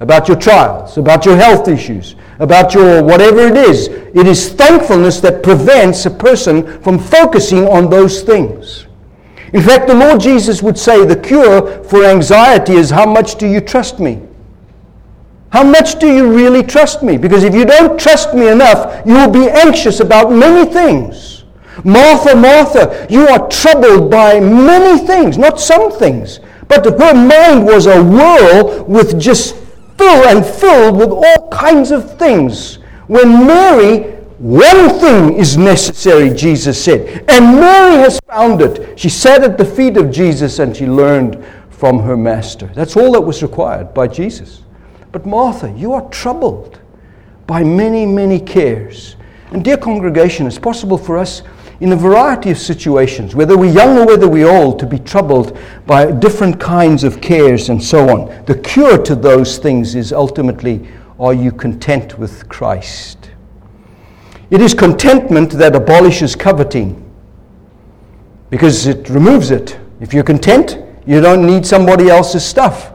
[0.00, 3.88] about your trials, about your health issues, about your whatever it is.
[3.88, 8.86] It is thankfulness that prevents a person from focusing on those things.
[9.52, 13.46] In fact, the Lord Jesus would say the cure for anxiety is how much do
[13.46, 14.22] you trust me?
[15.50, 17.16] How much do you really trust me?
[17.16, 21.44] Because if you don't trust me enough, you will be anxious about many things.
[21.84, 26.38] Martha, Martha, you are troubled by many things, not some things.
[26.68, 29.56] But her mind was a whirl with just
[29.98, 32.76] full and filled with all kinds of things.
[33.08, 38.98] When Mary, one thing is necessary, Jesus said, and Mary has found it.
[38.98, 42.68] She sat at the feet of Jesus and she learned from her master.
[42.74, 44.62] That's all that was required by Jesus.
[45.12, 46.80] But Martha, you are troubled
[47.46, 49.16] by many, many cares.
[49.50, 51.42] And, dear congregation, it's possible for us
[51.80, 55.58] in a variety of situations, whether we're young or whether we're old, to be troubled
[55.86, 58.44] by different kinds of cares and so on.
[58.46, 63.29] The cure to those things is ultimately are you content with Christ?
[64.50, 67.08] It is contentment that abolishes coveting
[68.50, 69.78] because it removes it.
[70.00, 72.92] If you're content, you don't need somebody else's stuff.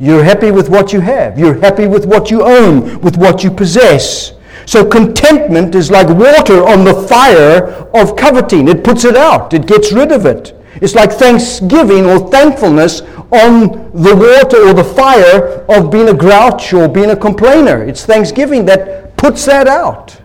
[0.00, 1.38] You're happy with what you have.
[1.38, 4.32] You're happy with what you own, with what you possess.
[4.66, 8.68] So contentment is like water on the fire of coveting.
[8.68, 10.54] It puts it out, it gets rid of it.
[10.82, 16.72] It's like thanksgiving or thankfulness on the water or the fire of being a grouch
[16.72, 17.82] or being a complainer.
[17.84, 20.20] It's thanksgiving that puts that out.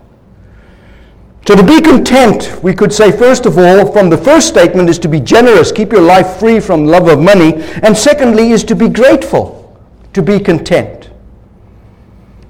[1.45, 4.97] So to be content, we could say, first of all, from the first statement, is
[4.99, 7.55] to be generous, keep your life free from love of money.
[7.83, 9.77] And secondly, is to be grateful,
[10.13, 11.09] to be content.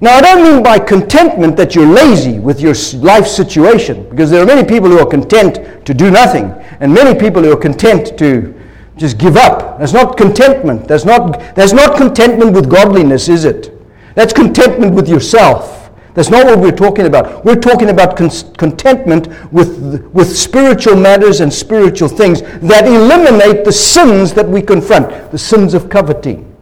[0.00, 4.42] Now, I don't mean by contentment that you're lazy with your life situation, because there
[4.42, 8.16] are many people who are content to do nothing, and many people who are content
[8.18, 8.54] to
[8.96, 9.80] just give up.
[9.80, 10.86] That's not contentment.
[10.86, 13.72] That's not, that's not contentment with godliness, is it?
[14.14, 15.83] That's contentment with yourself.
[16.14, 17.44] That's not what we're talking about.
[17.44, 23.72] We're talking about con- contentment with, with spiritual matters and spiritual things that eliminate the
[23.72, 26.54] sins that we confront the sins of coveting,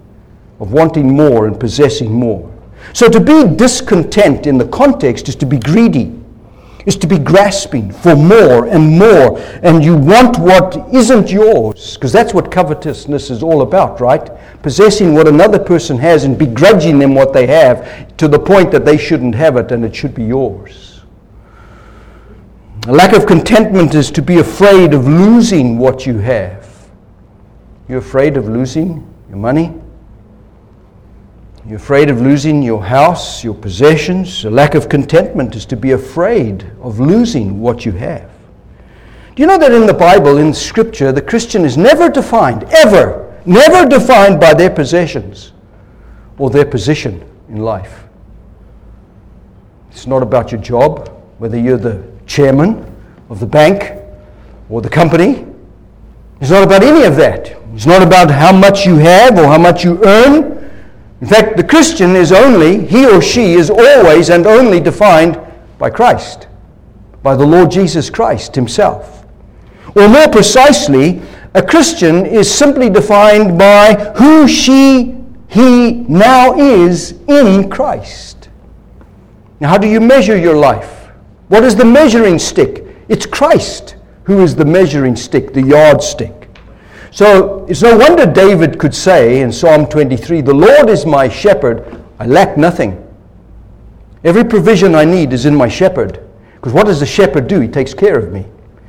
[0.59, 2.51] of wanting more and possessing more.
[2.95, 6.19] So to be discontent in the context is to be greedy,
[6.87, 12.13] is to be grasping for more and more, and you want what isn't yours, because
[12.13, 14.31] that's what covetousness is all about, right?
[14.63, 18.85] Possessing what another person has and begrudging them what they have to the point that
[18.85, 21.01] they shouldn't have it and it should be yours.
[22.89, 26.89] A lack of contentment is to be afraid of losing what you have.
[27.89, 29.82] You're afraid of losing your money?
[31.65, 34.45] You're afraid of losing your house, your possessions.
[34.45, 38.29] A lack of contentment is to be afraid of losing what you have.
[39.37, 43.41] Do you know that in the Bible, in Scripture, the Christian is never defined, ever,
[43.47, 45.53] never defined by their possessions
[46.37, 48.05] or their position in life?
[49.93, 52.93] It's not about your job, whether you're the chairman
[53.31, 54.03] of the bank
[54.69, 55.47] or the company.
[56.41, 57.57] It's not about any of that.
[57.73, 60.62] It's not about how much you have or how much you earn.
[61.23, 65.39] In fact, the Christian is only, he or she is always and only defined
[65.79, 66.49] by Christ,
[67.23, 69.25] by the Lord Jesus Christ himself.
[69.95, 71.23] Or more precisely,
[71.55, 78.49] a Christian is simply defined by who she, he now is in Christ.
[79.61, 81.09] Now, how do you measure your life?
[81.47, 82.85] What is the measuring stick?
[83.09, 86.42] It's Christ who is the measuring stick, the yardstick.
[87.13, 92.03] So it's no wonder David could say in Psalm 23 The Lord is my shepherd,
[92.19, 92.99] I lack nothing.
[94.25, 96.21] Every provision I need is in my shepherd.
[96.55, 97.61] Because what does the shepherd do?
[97.61, 98.47] He takes care of me,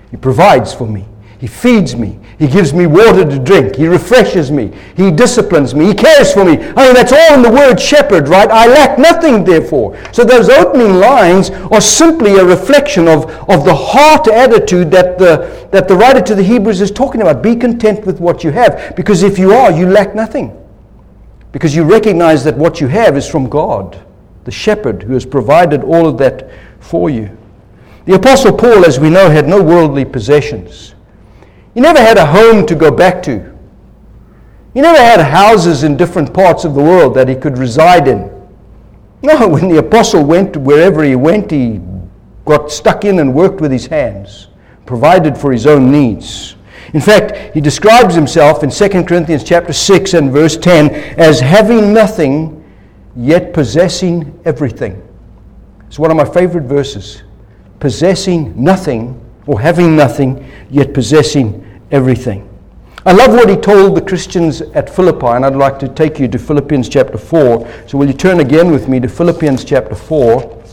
[0.09, 1.05] he provides for me.
[1.43, 2.17] He feeds me.
[2.39, 3.75] He gives me water to drink.
[3.75, 4.71] He refreshes me.
[4.95, 5.87] He disciplines me.
[5.87, 6.53] He cares for me.
[6.53, 8.49] I mean, that's all in the word shepherd, right?
[8.49, 9.99] I lack nothing, therefore.
[10.13, 15.67] So those opening lines are simply a reflection of, of the heart attitude that the,
[15.73, 17.43] that the writer to the Hebrews is talking about.
[17.43, 20.57] Be content with what you have, because if you are, you lack nothing.
[21.51, 24.01] Because you recognize that what you have is from God,
[24.45, 27.37] the shepherd who has provided all of that for you.
[28.05, 30.95] The Apostle Paul, as we know, had no worldly possessions.
[31.73, 33.53] He never had a home to go back to.
[34.73, 38.31] He never had houses in different parts of the world that he could reside in.
[39.25, 41.79] No, when the apostle went wherever he went, he
[42.43, 44.49] got stuck in and worked with his hands,
[44.85, 46.57] provided for his own needs.
[46.93, 51.93] In fact, he describes himself in 2 Corinthians chapter 6 and verse 10 as having
[51.93, 52.69] nothing
[53.15, 55.01] yet possessing everything.
[55.87, 57.23] It's one of my favorite verses.
[57.79, 61.62] Possessing nothing or having nothing yet possessing
[61.93, 62.49] everything.
[63.05, 66.27] I love what he told the Christians at Philippi, and I'd like to take you
[66.29, 67.87] to Philippians chapter 4.
[67.87, 70.63] So, will you turn again with me to Philippians chapter 4?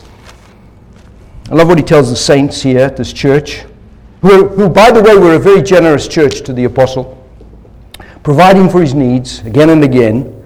[1.51, 3.65] I love what he tells the saints here at this church,
[4.21, 7.17] who, who, by the way, were a very generous church to the apostle,
[8.23, 10.37] providing for his needs again and again.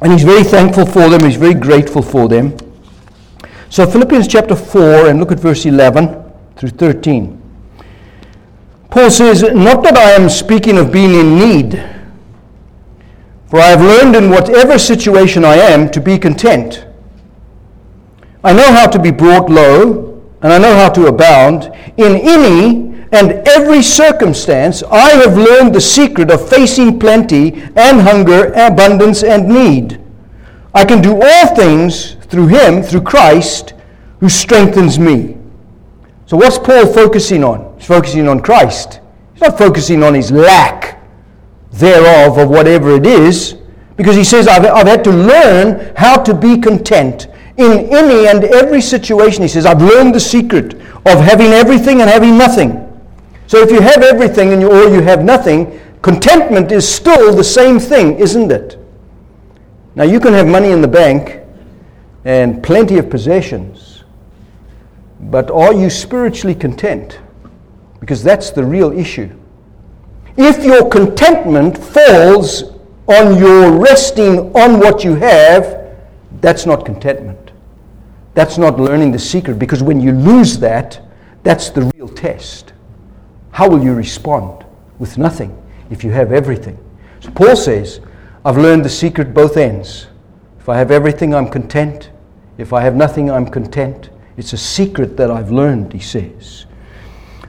[0.00, 2.56] And he's very thankful for them, he's very grateful for them.
[3.68, 6.24] So, Philippians chapter 4, and look at verse 11
[6.56, 7.41] through 13.
[8.92, 11.82] Paul says, Not that I am speaking of being in need,
[13.46, 16.84] For I have learned in whatever situation I am to be content.
[18.44, 21.72] I know how to be brought low, and I know how to abound.
[21.96, 28.52] In any and every circumstance, I have learned the secret of facing plenty and hunger,
[28.52, 30.02] abundance and need.
[30.74, 33.72] I can do all things through Him, through Christ,
[34.20, 35.38] who strengthens me.
[36.26, 37.71] So, what's Paul focusing on?
[37.82, 39.00] He's focusing on Christ.
[39.32, 41.02] He's not focusing on his lack
[41.72, 43.56] thereof of whatever it is,
[43.96, 47.26] because he says, I've, I've had to learn how to be content
[47.56, 49.42] in any and every situation.
[49.42, 52.88] He says, I've learned the secret of having everything and having nothing.
[53.48, 57.42] So if you have everything and you, or you have nothing, contentment is still the
[57.42, 58.78] same thing, isn't it?
[59.96, 61.40] Now you can have money in the bank
[62.24, 64.04] and plenty of possessions,
[65.18, 67.18] but are you spiritually content?
[68.02, 69.30] Because that's the real issue.
[70.36, 72.64] If your contentment falls
[73.06, 75.94] on your resting on what you have,
[76.40, 77.52] that's not contentment.
[78.34, 81.00] That's not learning the secret because when you lose that,
[81.44, 82.72] that's the real test.
[83.52, 84.64] How will you respond
[84.98, 85.56] with nothing
[85.88, 86.76] if you have everything?
[87.20, 88.00] So Paul says,
[88.44, 90.08] I've learned the secret both ends.
[90.58, 92.10] If I have everything, I'm content.
[92.58, 94.10] If I have nothing, I'm content.
[94.36, 96.66] It's a secret that I've learned, he says.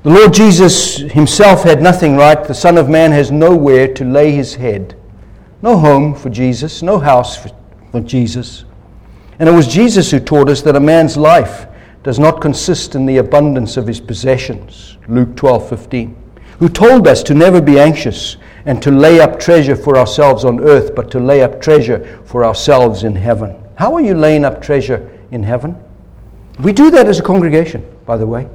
[0.04, 2.44] The Lord Jesus himself had nothing, right?
[2.44, 5.00] The Son of Man has nowhere to lay his head.
[5.62, 7.52] No home for Jesus, no house for,
[7.90, 8.66] for Jesus.
[9.40, 11.68] And it was Jesus who taught us that a man's life
[12.04, 14.98] does not consist in the abundance of his possessions.
[15.08, 16.34] Luke 12 15.
[16.60, 18.36] Who told us to never be anxious
[18.66, 22.44] and to lay up treasure for ourselves on earth, but to lay up treasure for
[22.44, 23.56] ourselves in heaven.
[23.76, 25.82] How are you laying up treasure in heaven?
[26.60, 28.50] We do that as a congregation, by the way.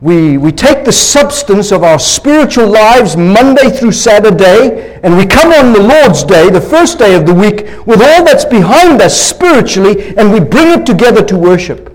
[0.00, 5.52] We, we take the substance of our spiritual lives Monday through Saturday, and we come
[5.52, 9.20] on the Lord's Day, the first day of the week, with all that's behind us
[9.20, 11.92] spiritually, and we bring it together to worship.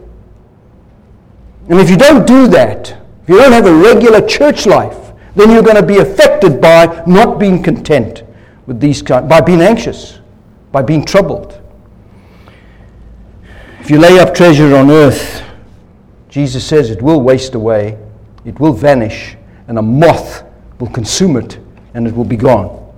[1.69, 2.89] And if you don't do that,
[3.23, 7.03] if you don't have a regular church life, then you're going to be affected by
[7.07, 8.23] not being content
[8.65, 10.19] with these kind, by being anxious,
[10.73, 11.59] by being troubled.
[13.79, 15.41] If you lay up treasure on earth,
[16.33, 17.95] Jesus says it will waste away,
[18.43, 20.43] it will vanish, and a moth
[20.79, 21.59] will consume it,
[21.93, 22.91] and it will be gone.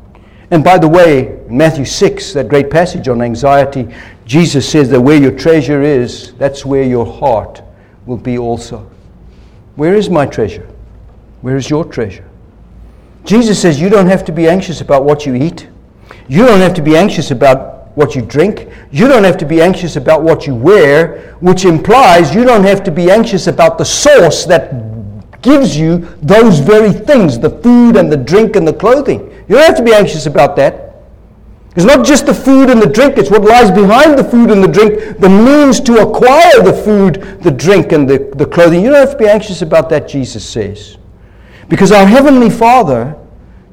[0.52, 3.94] And by the way, in Matthew 6, that great passage on anxiety,
[4.26, 7.62] Jesus says that where your treasure is, that's where your heart
[8.06, 8.90] will be also.
[9.76, 10.70] Where is my treasure?
[11.42, 12.30] Where is your treasure?
[13.26, 15.68] Jesus says you don't have to be anxious about what you eat.
[16.30, 18.70] You don't have to be anxious about what you drink.
[18.92, 22.84] You don't have to be anxious about what you wear, which implies you don't have
[22.84, 28.12] to be anxious about the source that gives you those very things the food and
[28.12, 29.32] the drink and the clothing.
[29.48, 30.86] You don't have to be anxious about that.
[31.76, 34.64] It's not just the food and the drink, it's what lies behind the food and
[34.64, 38.82] the drink, the means to acquire the food, the drink, and the, the clothing.
[38.82, 40.98] You don't have to be anxious about that, Jesus says.
[41.68, 43.18] Because our Heavenly Father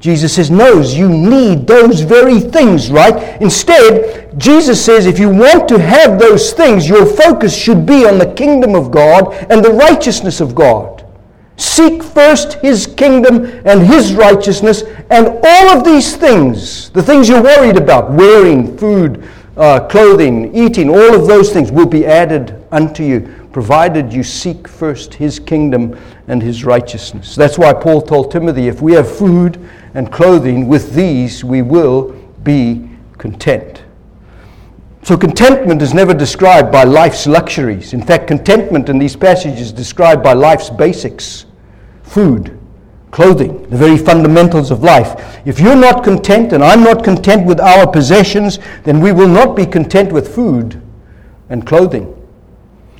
[0.03, 3.41] Jesus says, knows you need those very things, right?
[3.41, 8.17] Instead, Jesus says, if you want to have those things, your focus should be on
[8.17, 11.05] the kingdom of God and the righteousness of God.
[11.55, 17.41] Seek first his kingdom and his righteousness, and all of these things, the things you're
[17.41, 19.25] worried about, wearing, food,
[19.55, 24.67] uh, clothing, eating, all of those things will be added unto you provided you seek
[24.67, 25.97] first his kingdom
[26.27, 27.35] and his righteousness.
[27.35, 32.11] That's why Paul told Timothy if we have food and clothing, with these we will
[32.43, 32.89] be
[33.19, 33.83] content.
[35.03, 37.93] So, contentment is never described by life's luxuries.
[37.93, 41.45] In fact, contentment in these passages is described by life's basics
[42.03, 42.57] food,
[43.11, 45.39] clothing, the very fundamentals of life.
[45.45, 49.55] If you're not content and I'm not content with our possessions, then we will not
[49.55, 50.81] be content with food
[51.49, 52.22] and clothing.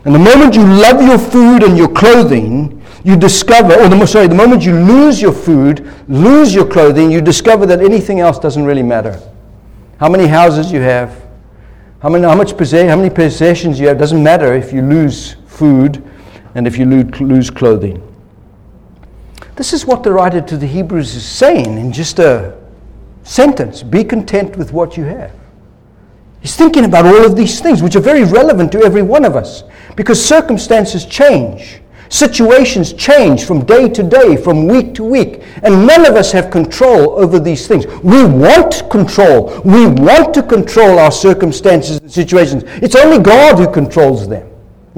[0.06, 4.28] And the moment you love your food and your clothing, you discover, or the, sorry,
[4.28, 8.66] the moment you lose your food, lose your clothing, you discover that anything else doesn't
[8.66, 9.20] really matter.
[10.00, 11.24] How many houses you have,
[12.02, 16.04] how, many, how, much how many possessions you have, doesn't matter if you lose food
[16.56, 18.02] and if you lose clothing.
[19.56, 22.58] This is what the writer to the Hebrews is saying in just a
[23.24, 25.32] sentence be content with what you have.
[26.42, 29.36] He's thinking about all of these things, which are very relevant to every one of
[29.36, 29.64] us,
[29.96, 31.80] because circumstances change.
[32.10, 36.52] Situations change from day to day, from week to week, and none of us have
[36.52, 37.88] control over these things.
[38.04, 39.62] We want control.
[39.66, 42.64] We want to control our circumstances and situations.
[42.84, 44.48] It's only God who controls them.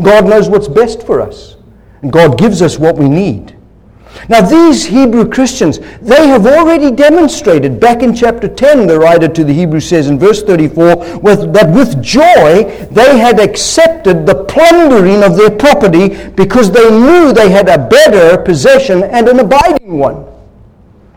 [0.02, 1.56] God knows what's best for us,
[2.02, 3.55] and God gives us what we need.
[4.30, 9.43] Now, these Hebrew Christians, they have already demonstrated, back in chapter 10, the writer to
[9.43, 15.24] the Hebrews says in verse 34, with, that with joy they had accepted the plundering
[15.24, 20.26] of their property because they knew they had a better possession and an abiding one.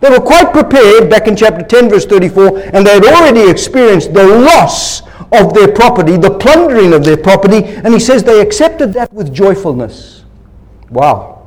[0.01, 4.13] They were quite prepared back in chapter 10, verse 34, and they had already experienced
[4.13, 8.93] the loss of their property, the plundering of their property, and he says they accepted
[8.93, 10.25] that with joyfulness.
[10.91, 11.38] Wow.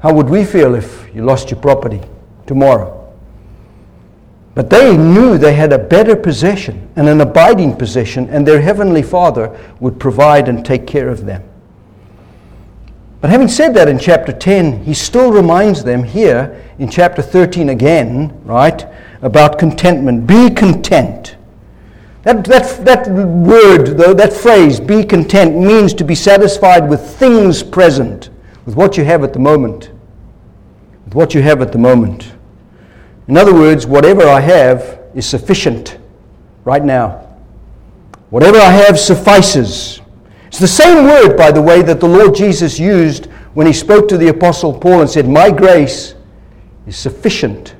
[0.00, 2.00] How would we feel if you lost your property
[2.46, 2.96] tomorrow?
[4.54, 9.02] But they knew they had a better possession and an abiding possession, and their heavenly
[9.02, 11.44] Father would provide and take care of them.
[13.20, 17.68] But having said that in chapter 10, he still reminds them here in chapter 13
[17.68, 18.86] again, right,
[19.20, 20.26] about contentment.
[20.26, 21.36] Be content.
[22.22, 27.62] That, that, that word, though, that phrase, be content, means to be satisfied with things
[27.62, 28.30] present
[28.70, 29.90] with what you have at the moment.
[31.04, 32.32] With what you have at the moment.
[33.26, 35.98] In other words, whatever I have is sufficient
[36.64, 37.26] right now.
[38.28, 40.00] Whatever I have suffices.
[40.46, 44.06] It's the same word, by the way, that the Lord Jesus used when he spoke
[44.06, 46.14] to the Apostle Paul and said, My grace
[46.86, 47.74] is sufficient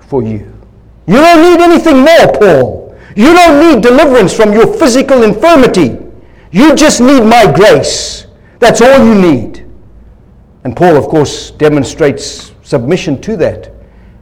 [0.00, 0.52] for you.
[1.06, 2.98] You don't need anything more, Paul.
[3.16, 5.96] You don't need deliverance from your physical infirmity.
[6.50, 8.26] You just need my grace.
[8.58, 9.65] That's all you need.
[10.66, 13.70] And Paul, of course, demonstrates submission to that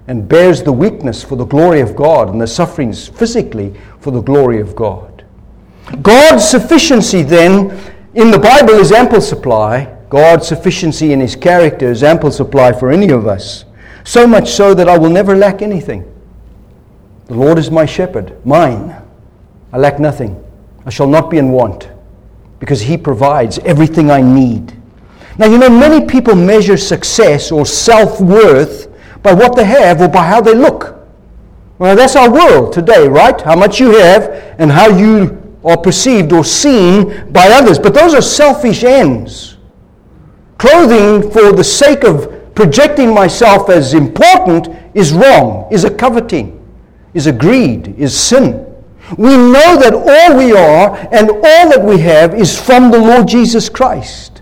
[0.09, 4.20] and bears the weakness for the glory of God and the sufferings physically for the
[4.20, 5.24] glory of God.
[6.03, 7.70] God's sufficiency, then,
[8.12, 9.97] in the Bible is ample supply.
[10.11, 13.64] God's sufficiency in His character is ample supply for any of us.
[14.05, 16.05] So much so that I will never lack anything.
[17.24, 18.95] The Lord is my shepherd, mine.
[19.72, 20.45] I lack nothing.
[20.84, 21.88] I shall not be in want
[22.61, 24.78] because He provides everything I need.
[25.39, 28.89] Now, you know, many people measure success or self worth
[29.22, 30.95] by what they have or by how they look.
[31.78, 33.41] Well, that's our world today, right?
[33.41, 34.28] How much you have
[34.59, 37.78] and how you are perceived or seen by others.
[37.78, 39.57] But those are selfish ends.
[40.59, 46.64] Clothing for the sake of projecting myself as important is wrong, is a coveting,
[47.12, 48.64] is a greed, is sin.
[49.18, 53.26] We know that all we are and all that we have is from the Lord
[53.26, 54.34] Jesus Christ.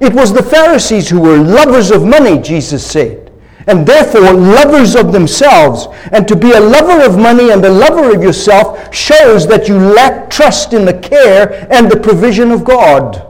[0.00, 3.32] It was the Pharisees who were lovers of money, Jesus said,
[3.66, 5.86] and therefore lovers of themselves.
[6.12, 9.78] And to be a lover of money and a lover of yourself shows that you
[9.78, 13.26] lack trust in the care and the provision of God.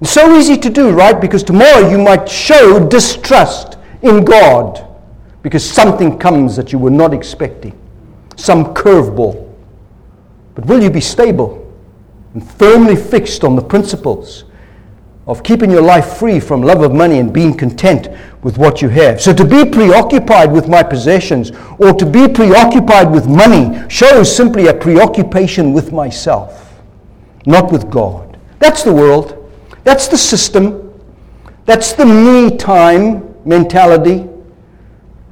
[0.00, 1.20] It's so easy to do, right?
[1.20, 4.86] Because tomorrow you might show distrust in God
[5.42, 7.78] because something comes that you were not expecting,
[8.36, 9.46] some curveball.
[10.54, 11.70] But will you be stable
[12.34, 14.44] and firmly fixed on the principles?
[15.26, 18.08] Of keeping your life free from love of money and being content
[18.42, 19.20] with what you have.
[19.20, 24.68] So to be preoccupied with my possessions or to be preoccupied with money shows simply
[24.68, 26.80] a preoccupation with myself,
[27.46, 28.38] not with God.
[28.58, 29.36] That's the world.
[29.84, 30.92] That's the system.
[31.66, 34.26] That's the me time mentality.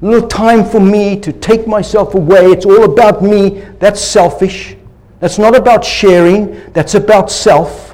[0.00, 2.46] A little time for me to take myself away.
[2.46, 3.62] It's all about me.
[3.80, 4.76] That's selfish.
[5.18, 6.72] That's not about sharing.
[6.72, 7.87] That's about self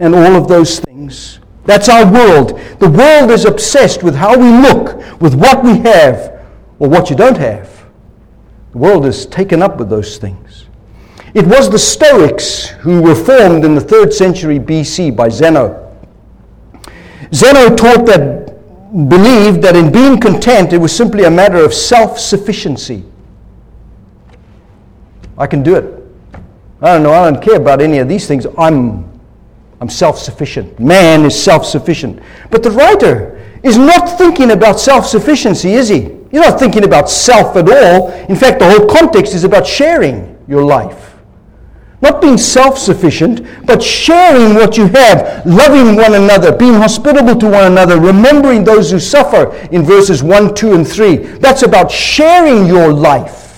[0.00, 1.38] and all of those things.
[1.66, 2.58] That's our world.
[2.80, 6.40] The world is obsessed with how we look, with what we have,
[6.78, 7.84] or what you don't have.
[8.72, 10.66] The world is taken up with those things.
[11.34, 15.86] It was the Stoics who were formed in the third century BC by Zeno.
[17.32, 18.48] Zeno taught that,
[19.08, 23.04] believed that in being content, it was simply a matter of self sufficiency.
[25.38, 26.02] I can do it.
[26.80, 28.46] I don't know, I don't care about any of these things.
[28.58, 29.09] I'm
[29.80, 30.78] I'm self sufficient.
[30.78, 32.20] Man is self sufficient.
[32.50, 36.00] But the writer is not thinking about self sufficiency, is he?
[36.30, 38.10] He's not thinking about self at all.
[38.28, 41.14] In fact, the whole context is about sharing your life.
[42.02, 47.46] Not being self sufficient, but sharing what you have, loving one another, being hospitable to
[47.48, 51.16] one another, remembering those who suffer in verses 1, 2, and 3.
[51.16, 53.49] That's about sharing your life.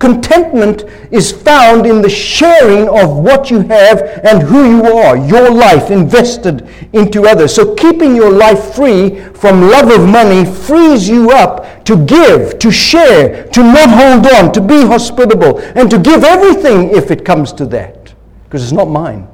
[0.00, 5.50] Contentment is found in the sharing of what you have and who you are, your
[5.50, 7.54] life invested into others.
[7.54, 12.70] So keeping your life free from love of money frees you up to give, to
[12.70, 17.52] share, to not hold on, to be hospitable, and to give everything if it comes
[17.52, 18.14] to that.
[18.44, 19.28] Because it's not mine.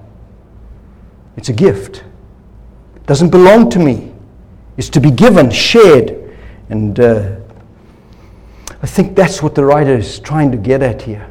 [1.37, 2.03] It's a gift.
[2.97, 4.13] It doesn't belong to me.
[4.77, 6.37] It's to be given, shared,
[6.71, 7.37] and uh,
[8.83, 11.31] I think that's what the writer is trying to get at here.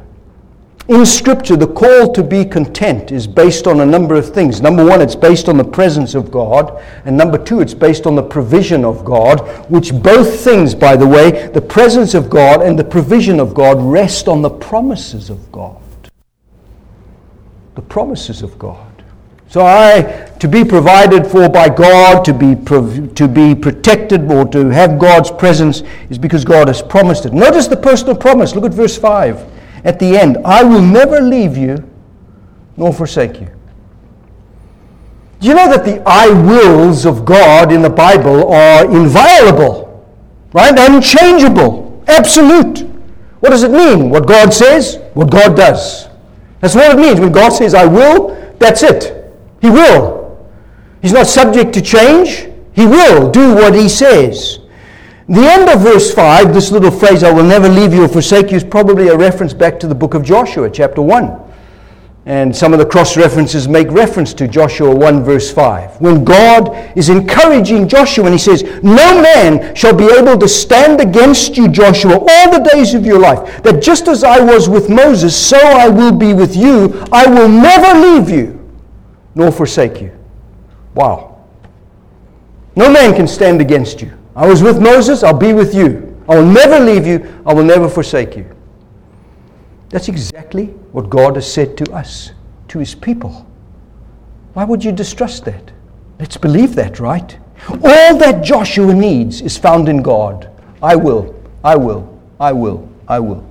[0.88, 4.60] In Scripture, the call to be content is based on a number of things.
[4.60, 6.80] Number one, it's based on the presence of God.
[7.04, 11.06] And number two, it's based on the provision of God, which both things, by the
[11.06, 15.50] way, the presence of God and the provision of God, rest on the promises of
[15.50, 15.82] God.
[17.74, 18.95] The promises of God.
[19.48, 22.56] So I, to be provided for by God, to be,
[23.14, 27.32] to be protected or to have God's presence is because God has promised it.
[27.32, 28.54] Notice the personal promise.
[28.54, 29.52] Look at verse 5
[29.86, 31.88] at the end, I will never leave you
[32.76, 33.48] nor forsake you.
[35.38, 40.04] Do you know that the I wills of God in the Bible are inviolable,
[40.52, 40.74] right?
[40.76, 42.80] Unchangeable, absolute.
[43.38, 44.10] What does it mean?
[44.10, 46.08] What God says, what God does.
[46.60, 47.20] That's what it means.
[47.20, 49.25] When God says, I will, that's it.
[49.60, 50.46] He will.
[51.02, 52.48] He's not subject to change.
[52.72, 54.60] He will do what He says.
[55.28, 58.52] The end of verse 5, this little phrase, I will never leave you or forsake
[58.52, 61.42] you, is probably a reference back to the book of Joshua, chapter 1.
[62.26, 66.00] And some of the cross references make reference to Joshua 1, verse 5.
[66.00, 71.00] When God is encouraging Joshua and he says, No man shall be able to stand
[71.00, 73.62] against you, Joshua, all the days of your life.
[73.62, 77.04] That just as I was with Moses, so I will be with you.
[77.12, 78.55] I will never leave you
[79.36, 80.10] nor forsake you.
[80.94, 81.44] Wow.
[82.74, 84.12] No man can stand against you.
[84.34, 86.02] I was with Moses, I'll be with you.
[86.28, 88.46] I will never leave you, I will never forsake you.
[89.90, 92.32] That's exactly what God has said to us,
[92.68, 93.46] to his people.
[94.54, 95.70] Why would you distrust that?
[96.18, 97.38] Let's believe that, right?
[97.68, 100.50] All that Joshua needs is found in God.
[100.82, 103.46] I will, I will, I will, I will.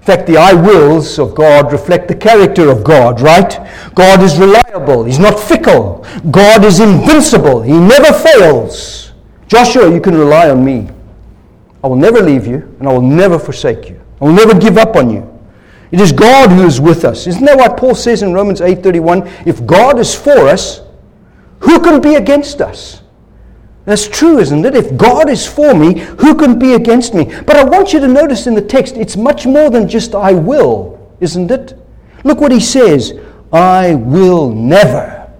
[0.00, 3.58] In fact, the I wills of God reflect the character of God, right?
[3.94, 6.06] God is reliable, He's not fickle.
[6.30, 9.12] God is invincible, He never fails.
[9.46, 10.88] Joshua, you can rely on me.
[11.84, 14.00] I will never leave you, and I will never forsake you.
[14.20, 15.26] I will never give up on you.
[15.90, 17.26] It is God who is with us.
[17.26, 19.28] Isn't that what Paul says in Romans 8:31?
[19.44, 20.82] If God is for us,
[21.60, 22.99] who can be against us?
[23.84, 24.76] That's true, isn't it?
[24.76, 27.24] If God is for me, who can be against me?
[27.24, 30.32] But I want you to notice in the text, it's much more than just I
[30.32, 31.74] will, isn't it?
[32.24, 33.14] Look what he says
[33.52, 35.30] I will never.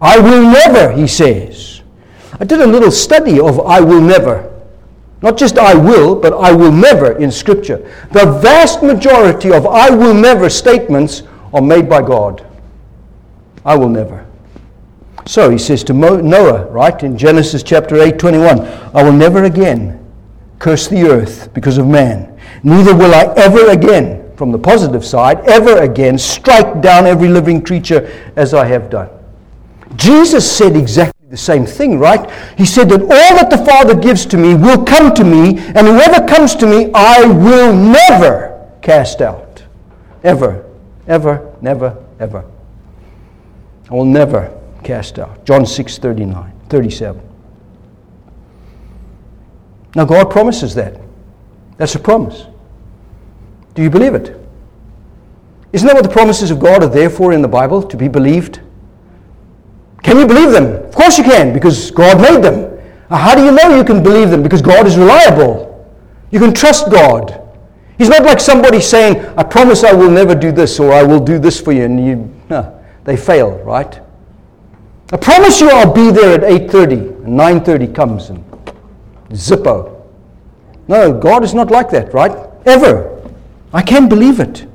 [0.00, 1.82] I will never, he says.
[2.40, 4.48] I did a little study of I will never.
[5.20, 7.88] Not just I will, but I will never in Scripture.
[8.10, 11.22] The vast majority of I will never statements
[11.54, 12.44] are made by God.
[13.64, 14.26] I will never.
[15.26, 18.60] So he says to Noah, right, in Genesis chapter 8, 21,
[18.94, 19.98] I will never again
[20.58, 22.38] curse the earth because of man.
[22.62, 27.62] Neither will I ever again, from the positive side, ever again strike down every living
[27.62, 29.10] creature as I have done.
[29.96, 32.30] Jesus said exactly the same thing, right?
[32.56, 35.86] He said that all that the Father gives to me will come to me, and
[35.86, 39.62] whoever comes to me, I will never cast out.
[40.24, 40.64] Ever,
[41.06, 42.44] ever, never, ever.
[43.90, 45.44] I will never cast out.
[45.44, 47.28] John 6 39, 37.
[49.94, 51.00] Now, God promises that.
[51.76, 52.46] That's a promise.
[53.74, 54.38] Do you believe it?
[55.72, 57.82] Isn't that what the promises of God are there for in the Bible?
[57.82, 58.60] To be believed?
[60.02, 60.84] Can you believe them?
[60.84, 62.78] Of course you can, because God made them.
[63.08, 64.42] How do you know you can believe them?
[64.42, 65.68] Because God is reliable.
[66.30, 67.38] You can trust God.
[67.98, 71.20] He's not like somebody saying, I promise I will never do this or I will
[71.20, 74.00] do this for you, and you, no, they fail, right?
[75.12, 78.42] I promise you I'll be there at 8.30, and 9.30 comes, and
[79.28, 80.02] zippo.
[80.88, 82.34] No, God is not like that, right?
[82.64, 83.22] Ever.
[83.74, 84.66] I can't believe it.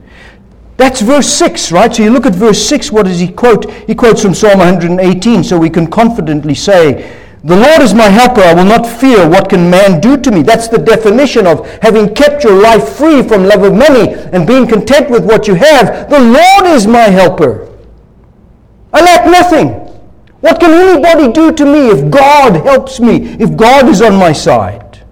[0.78, 1.94] That's verse 6, right?
[1.94, 3.72] So you look at verse 6, what does he quote?
[3.88, 8.42] He quotes from Psalm 118, so we can confidently say, The Lord is my helper,
[8.42, 9.28] I will not fear.
[9.28, 10.44] What can man do to me?
[10.44, 14.68] That's the definition of having kept your life free from love of money and being
[14.68, 16.12] content with what you have.
[16.12, 17.76] The Lord is my helper.
[18.94, 19.87] I lack nothing.
[20.42, 24.32] What can anybody do to me if God helps me, if God is on my
[24.34, 25.04] side?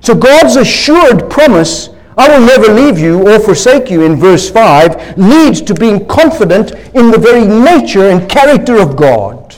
[0.00, 5.18] So God's assured promise I will never leave you or forsake you in verse 5
[5.18, 9.54] leads to being confident in the very nature and character of God.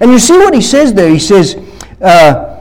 [0.00, 1.10] And you see what he says there?
[1.10, 1.56] He says,
[2.00, 2.56] uh,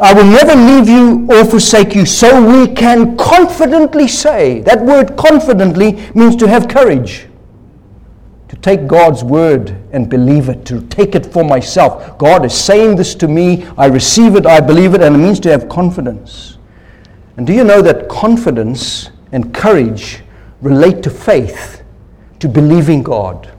[0.00, 4.60] I will never leave you or forsake you, so we can confidently say.
[4.60, 7.26] That word confidently means to have courage,
[8.48, 12.16] to take God's word and believe it, to take it for myself.
[12.18, 15.38] God is saying this to me, I receive it, I believe it, and it means
[15.40, 16.56] to have confidence.
[17.36, 20.22] And do you know that confidence and courage
[20.62, 21.82] relate to faith,
[22.40, 23.52] to believing God,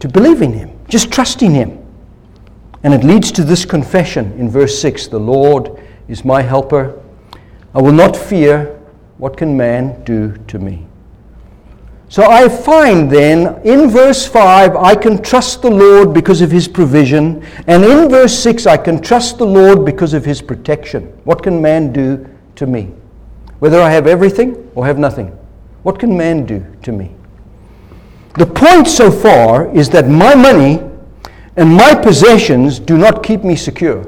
[0.00, 1.78] to believing Him, just trusting Him?
[2.82, 7.00] And it leads to this confession in verse 6 The Lord is my helper.
[7.74, 8.76] I will not fear.
[9.18, 10.86] What can man do to me?
[12.10, 16.66] So I find then in verse 5, I can trust the Lord because of his
[16.66, 17.46] provision.
[17.68, 21.04] And in verse 6, I can trust the Lord because of his protection.
[21.22, 22.92] What can man do to me?
[23.60, 25.28] Whether I have everything or have nothing.
[25.84, 27.14] What can man do to me?
[28.34, 30.82] The point so far is that my money
[31.54, 34.04] and my possessions do not keep me secure.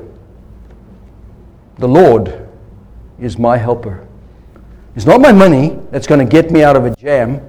[1.78, 2.48] The Lord
[3.20, 4.04] is my helper.
[4.96, 7.40] It's not my money that's going to get me out of a jam.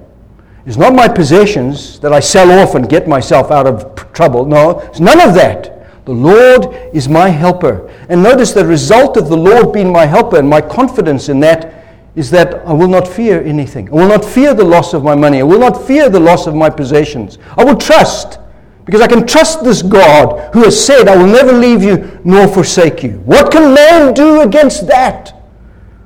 [0.66, 4.46] It's not my possessions that I sell off and get myself out of trouble.
[4.46, 6.04] No, it's none of that.
[6.06, 7.90] The Lord is my helper.
[8.08, 11.84] And notice the result of the Lord being my helper and my confidence in that
[12.14, 13.88] is that I will not fear anything.
[13.88, 15.40] I will not fear the loss of my money.
[15.40, 17.38] I will not fear the loss of my possessions.
[17.56, 18.38] I will trust
[18.84, 22.46] because I can trust this God who has said, I will never leave you nor
[22.46, 23.18] forsake you.
[23.24, 25.34] What can man do against that?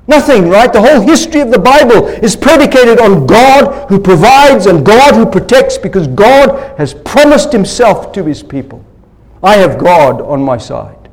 [0.08, 0.72] Nothing, right?
[0.72, 5.26] The whole history of the Bible is predicated on God who provides and God who
[5.26, 8.82] protects because God has promised himself to his people.
[9.42, 11.10] I have God on my side.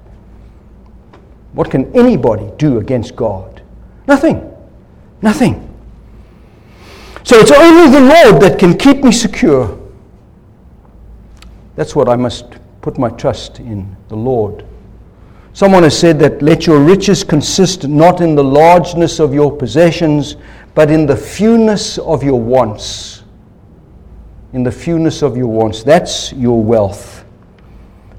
[1.52, 3.62] What can anybody do against God?
[4.08, 4.50] Nothing.
[5.22, 5.62] Nothing.
[7.24, 9.78] So it's only the Lord that can keep me secure.
[11.76, 12.46] That's what I must
[12.82, 14.66] put my trust in the Lord.
[15.56, 20.36] Someone has said that let your riches consist not in the largeness of your possessions,
[20.74, 23.24] but in the fewness of your wants.
[24.52, 25.82] In the fewness of your wants.
[25.82, 27.24] That's your wealth.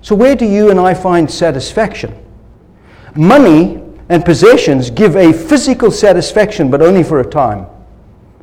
[0.01, 2.25] So, where do you and I find satisfaction?
[3.15, 7.67] Money and possessions give a physical satisfaction, but only for a time.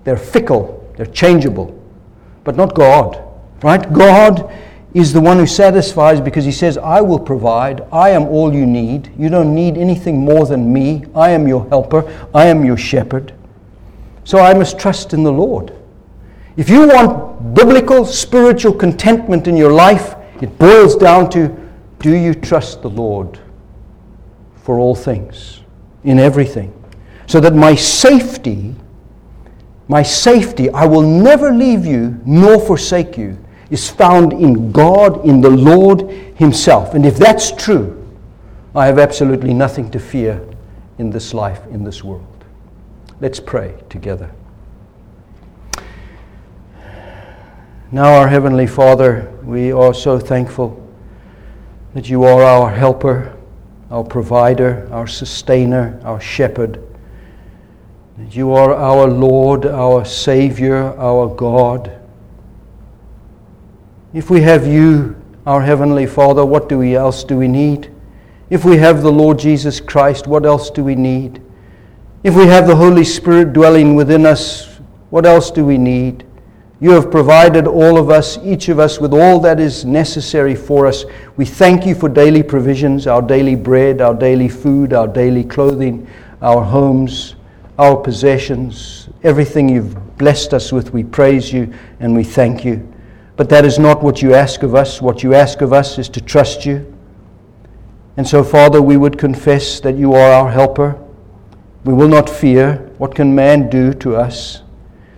[0.04, 1.84] They're fickle, they're changeable,
[2.44, 3.28] but not God.
[3.64, 3.92] Right?
[3.92, 4.54] God
[4.94, 7.82] is the one who satisfies because he says, I will provide.
[7.92, 9.12] I am all you need.
[9.18, 11.06] You don't need anything more than me.
[11.16, 12.28] I am your helper.
[12.34, 13.34] I am your shepherd.
[14.24, 15.74] So I must trust in the Lord.
[16.58, 21.50] If you want biblical spiritual contentment in your life, it boils down to
[22.00, 23.40] do you trust the Lord
[24.58, 25.62] for all things,
[26.04, 26.72] in everything?
[27.26, 28.76] So that my safety,
[29.88, 33.43] my safety, I will never leave you nor forsake you
[33.74, 36.94] is found in God, in the Lord Himself.
[36.94, 38.08] And if that's true,
[38.76, 40.48] I have absolutely nothing to fear
[41.00, 42.46] in this life, in this world.
[43.20, 44.32] Let's pray together.
[47.92, 50.80] Now, our Heavenly Father, we are so thankful
[51.96, 53.36] that you are our helper,
[53.90, 56.80] our provider, our sustainer, our shepherd.
[58.20, 62.03] That you are our Lord, our Savior, our God.
[64.14, 65.16] If we have you,
[65.48, 67.92] our Heavenly Father, what do we else do we need?
[68.52, 71.42] If we have the Lord Jesus Christ, what else do we need?
[72.24, 76.26] If we have the Holy Spirit dwelling within us, what else do we need?
[76.80, 80.86] You have provided all of us, each of us, with all that is necessary for
[80.86, 81.06] us.
[81.36, 86.08] We thank you for daily provisions, our daily bread, our daily food, our daily clothing,
[86.40, 87.34] our homes,
[87.80, 90.94] our possessions, everything you've blessed us with.
[90.94, 92.93] We praise you and we thank you.
[93.36, 95.02] But that is not what you ask of us.
[95.02, 96.94] What you ask of us is to trust you.
[98.16, 101.00] And so, Father, we would confess that you are our helper.
[101.84, 102.76] We will not fear.
[103.00, 104.62] What can man do to us?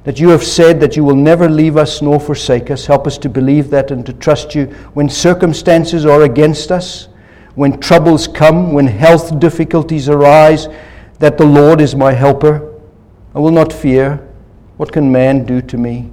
[0.05, 2.85] That you have said that you will never leave us nor forsake us.
[2.85, 7.09] Help us to believe that and to trust you when circumstances are against us,
[7.55, 10.67] when troubles come, when health difficulties arise,
[11.19, 12.73] that the Lord is my helper.
[13.33, 14.25] I will not fear.
[14.77, 16.11] What can man do to me?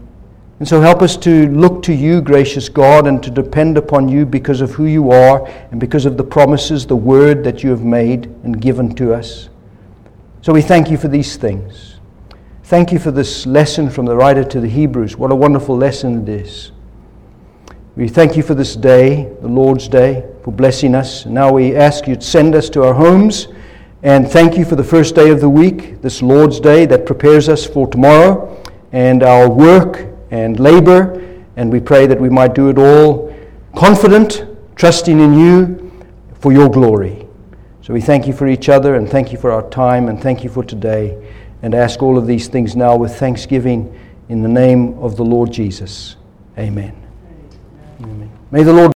[0.62, 4.24] And so help us to look to you, gracious God, and to depend upon you
[4.24, 7.82] because of who you are and because of the promises, the word that you have
[7.82, 9.48] made and given to us.
[10.40, 11.96] So we thank you for these things.
[12.62, 15.16] Thank you for this lesson from the writer to the Hebrews.
[15.16, 16.70] What a wonderful lesson it is.
[17.96, 21.26] We thank you for this day, the Lord's Day, for blessing us.
[21.26, 23.48] Now we ask you to send us to our homes.
[24.04, 27.48] And thank you for the first day of the week, this Lord's Day that prepares
[27.48, 31.22] us for tomorrow and our work and labor,
[31.57, 33.33] and we pray that we might do it all
[33.76, 35.93] confident, trusting in you
[36.41, 37.28] for your glory.
[37.83, 40.43] So we thank you for each other, and thank you for our time, and thank
[40.43, 41.16] you for today,
[41.62, 43.97] and ask all of these things now with thanksgiving
[44.28, 46.16] in the name of the Lord Jesus.
[46.59, 46.97] Amen.
[48.03, 48.30] Amen.
[48.51, 48.91] May the Lord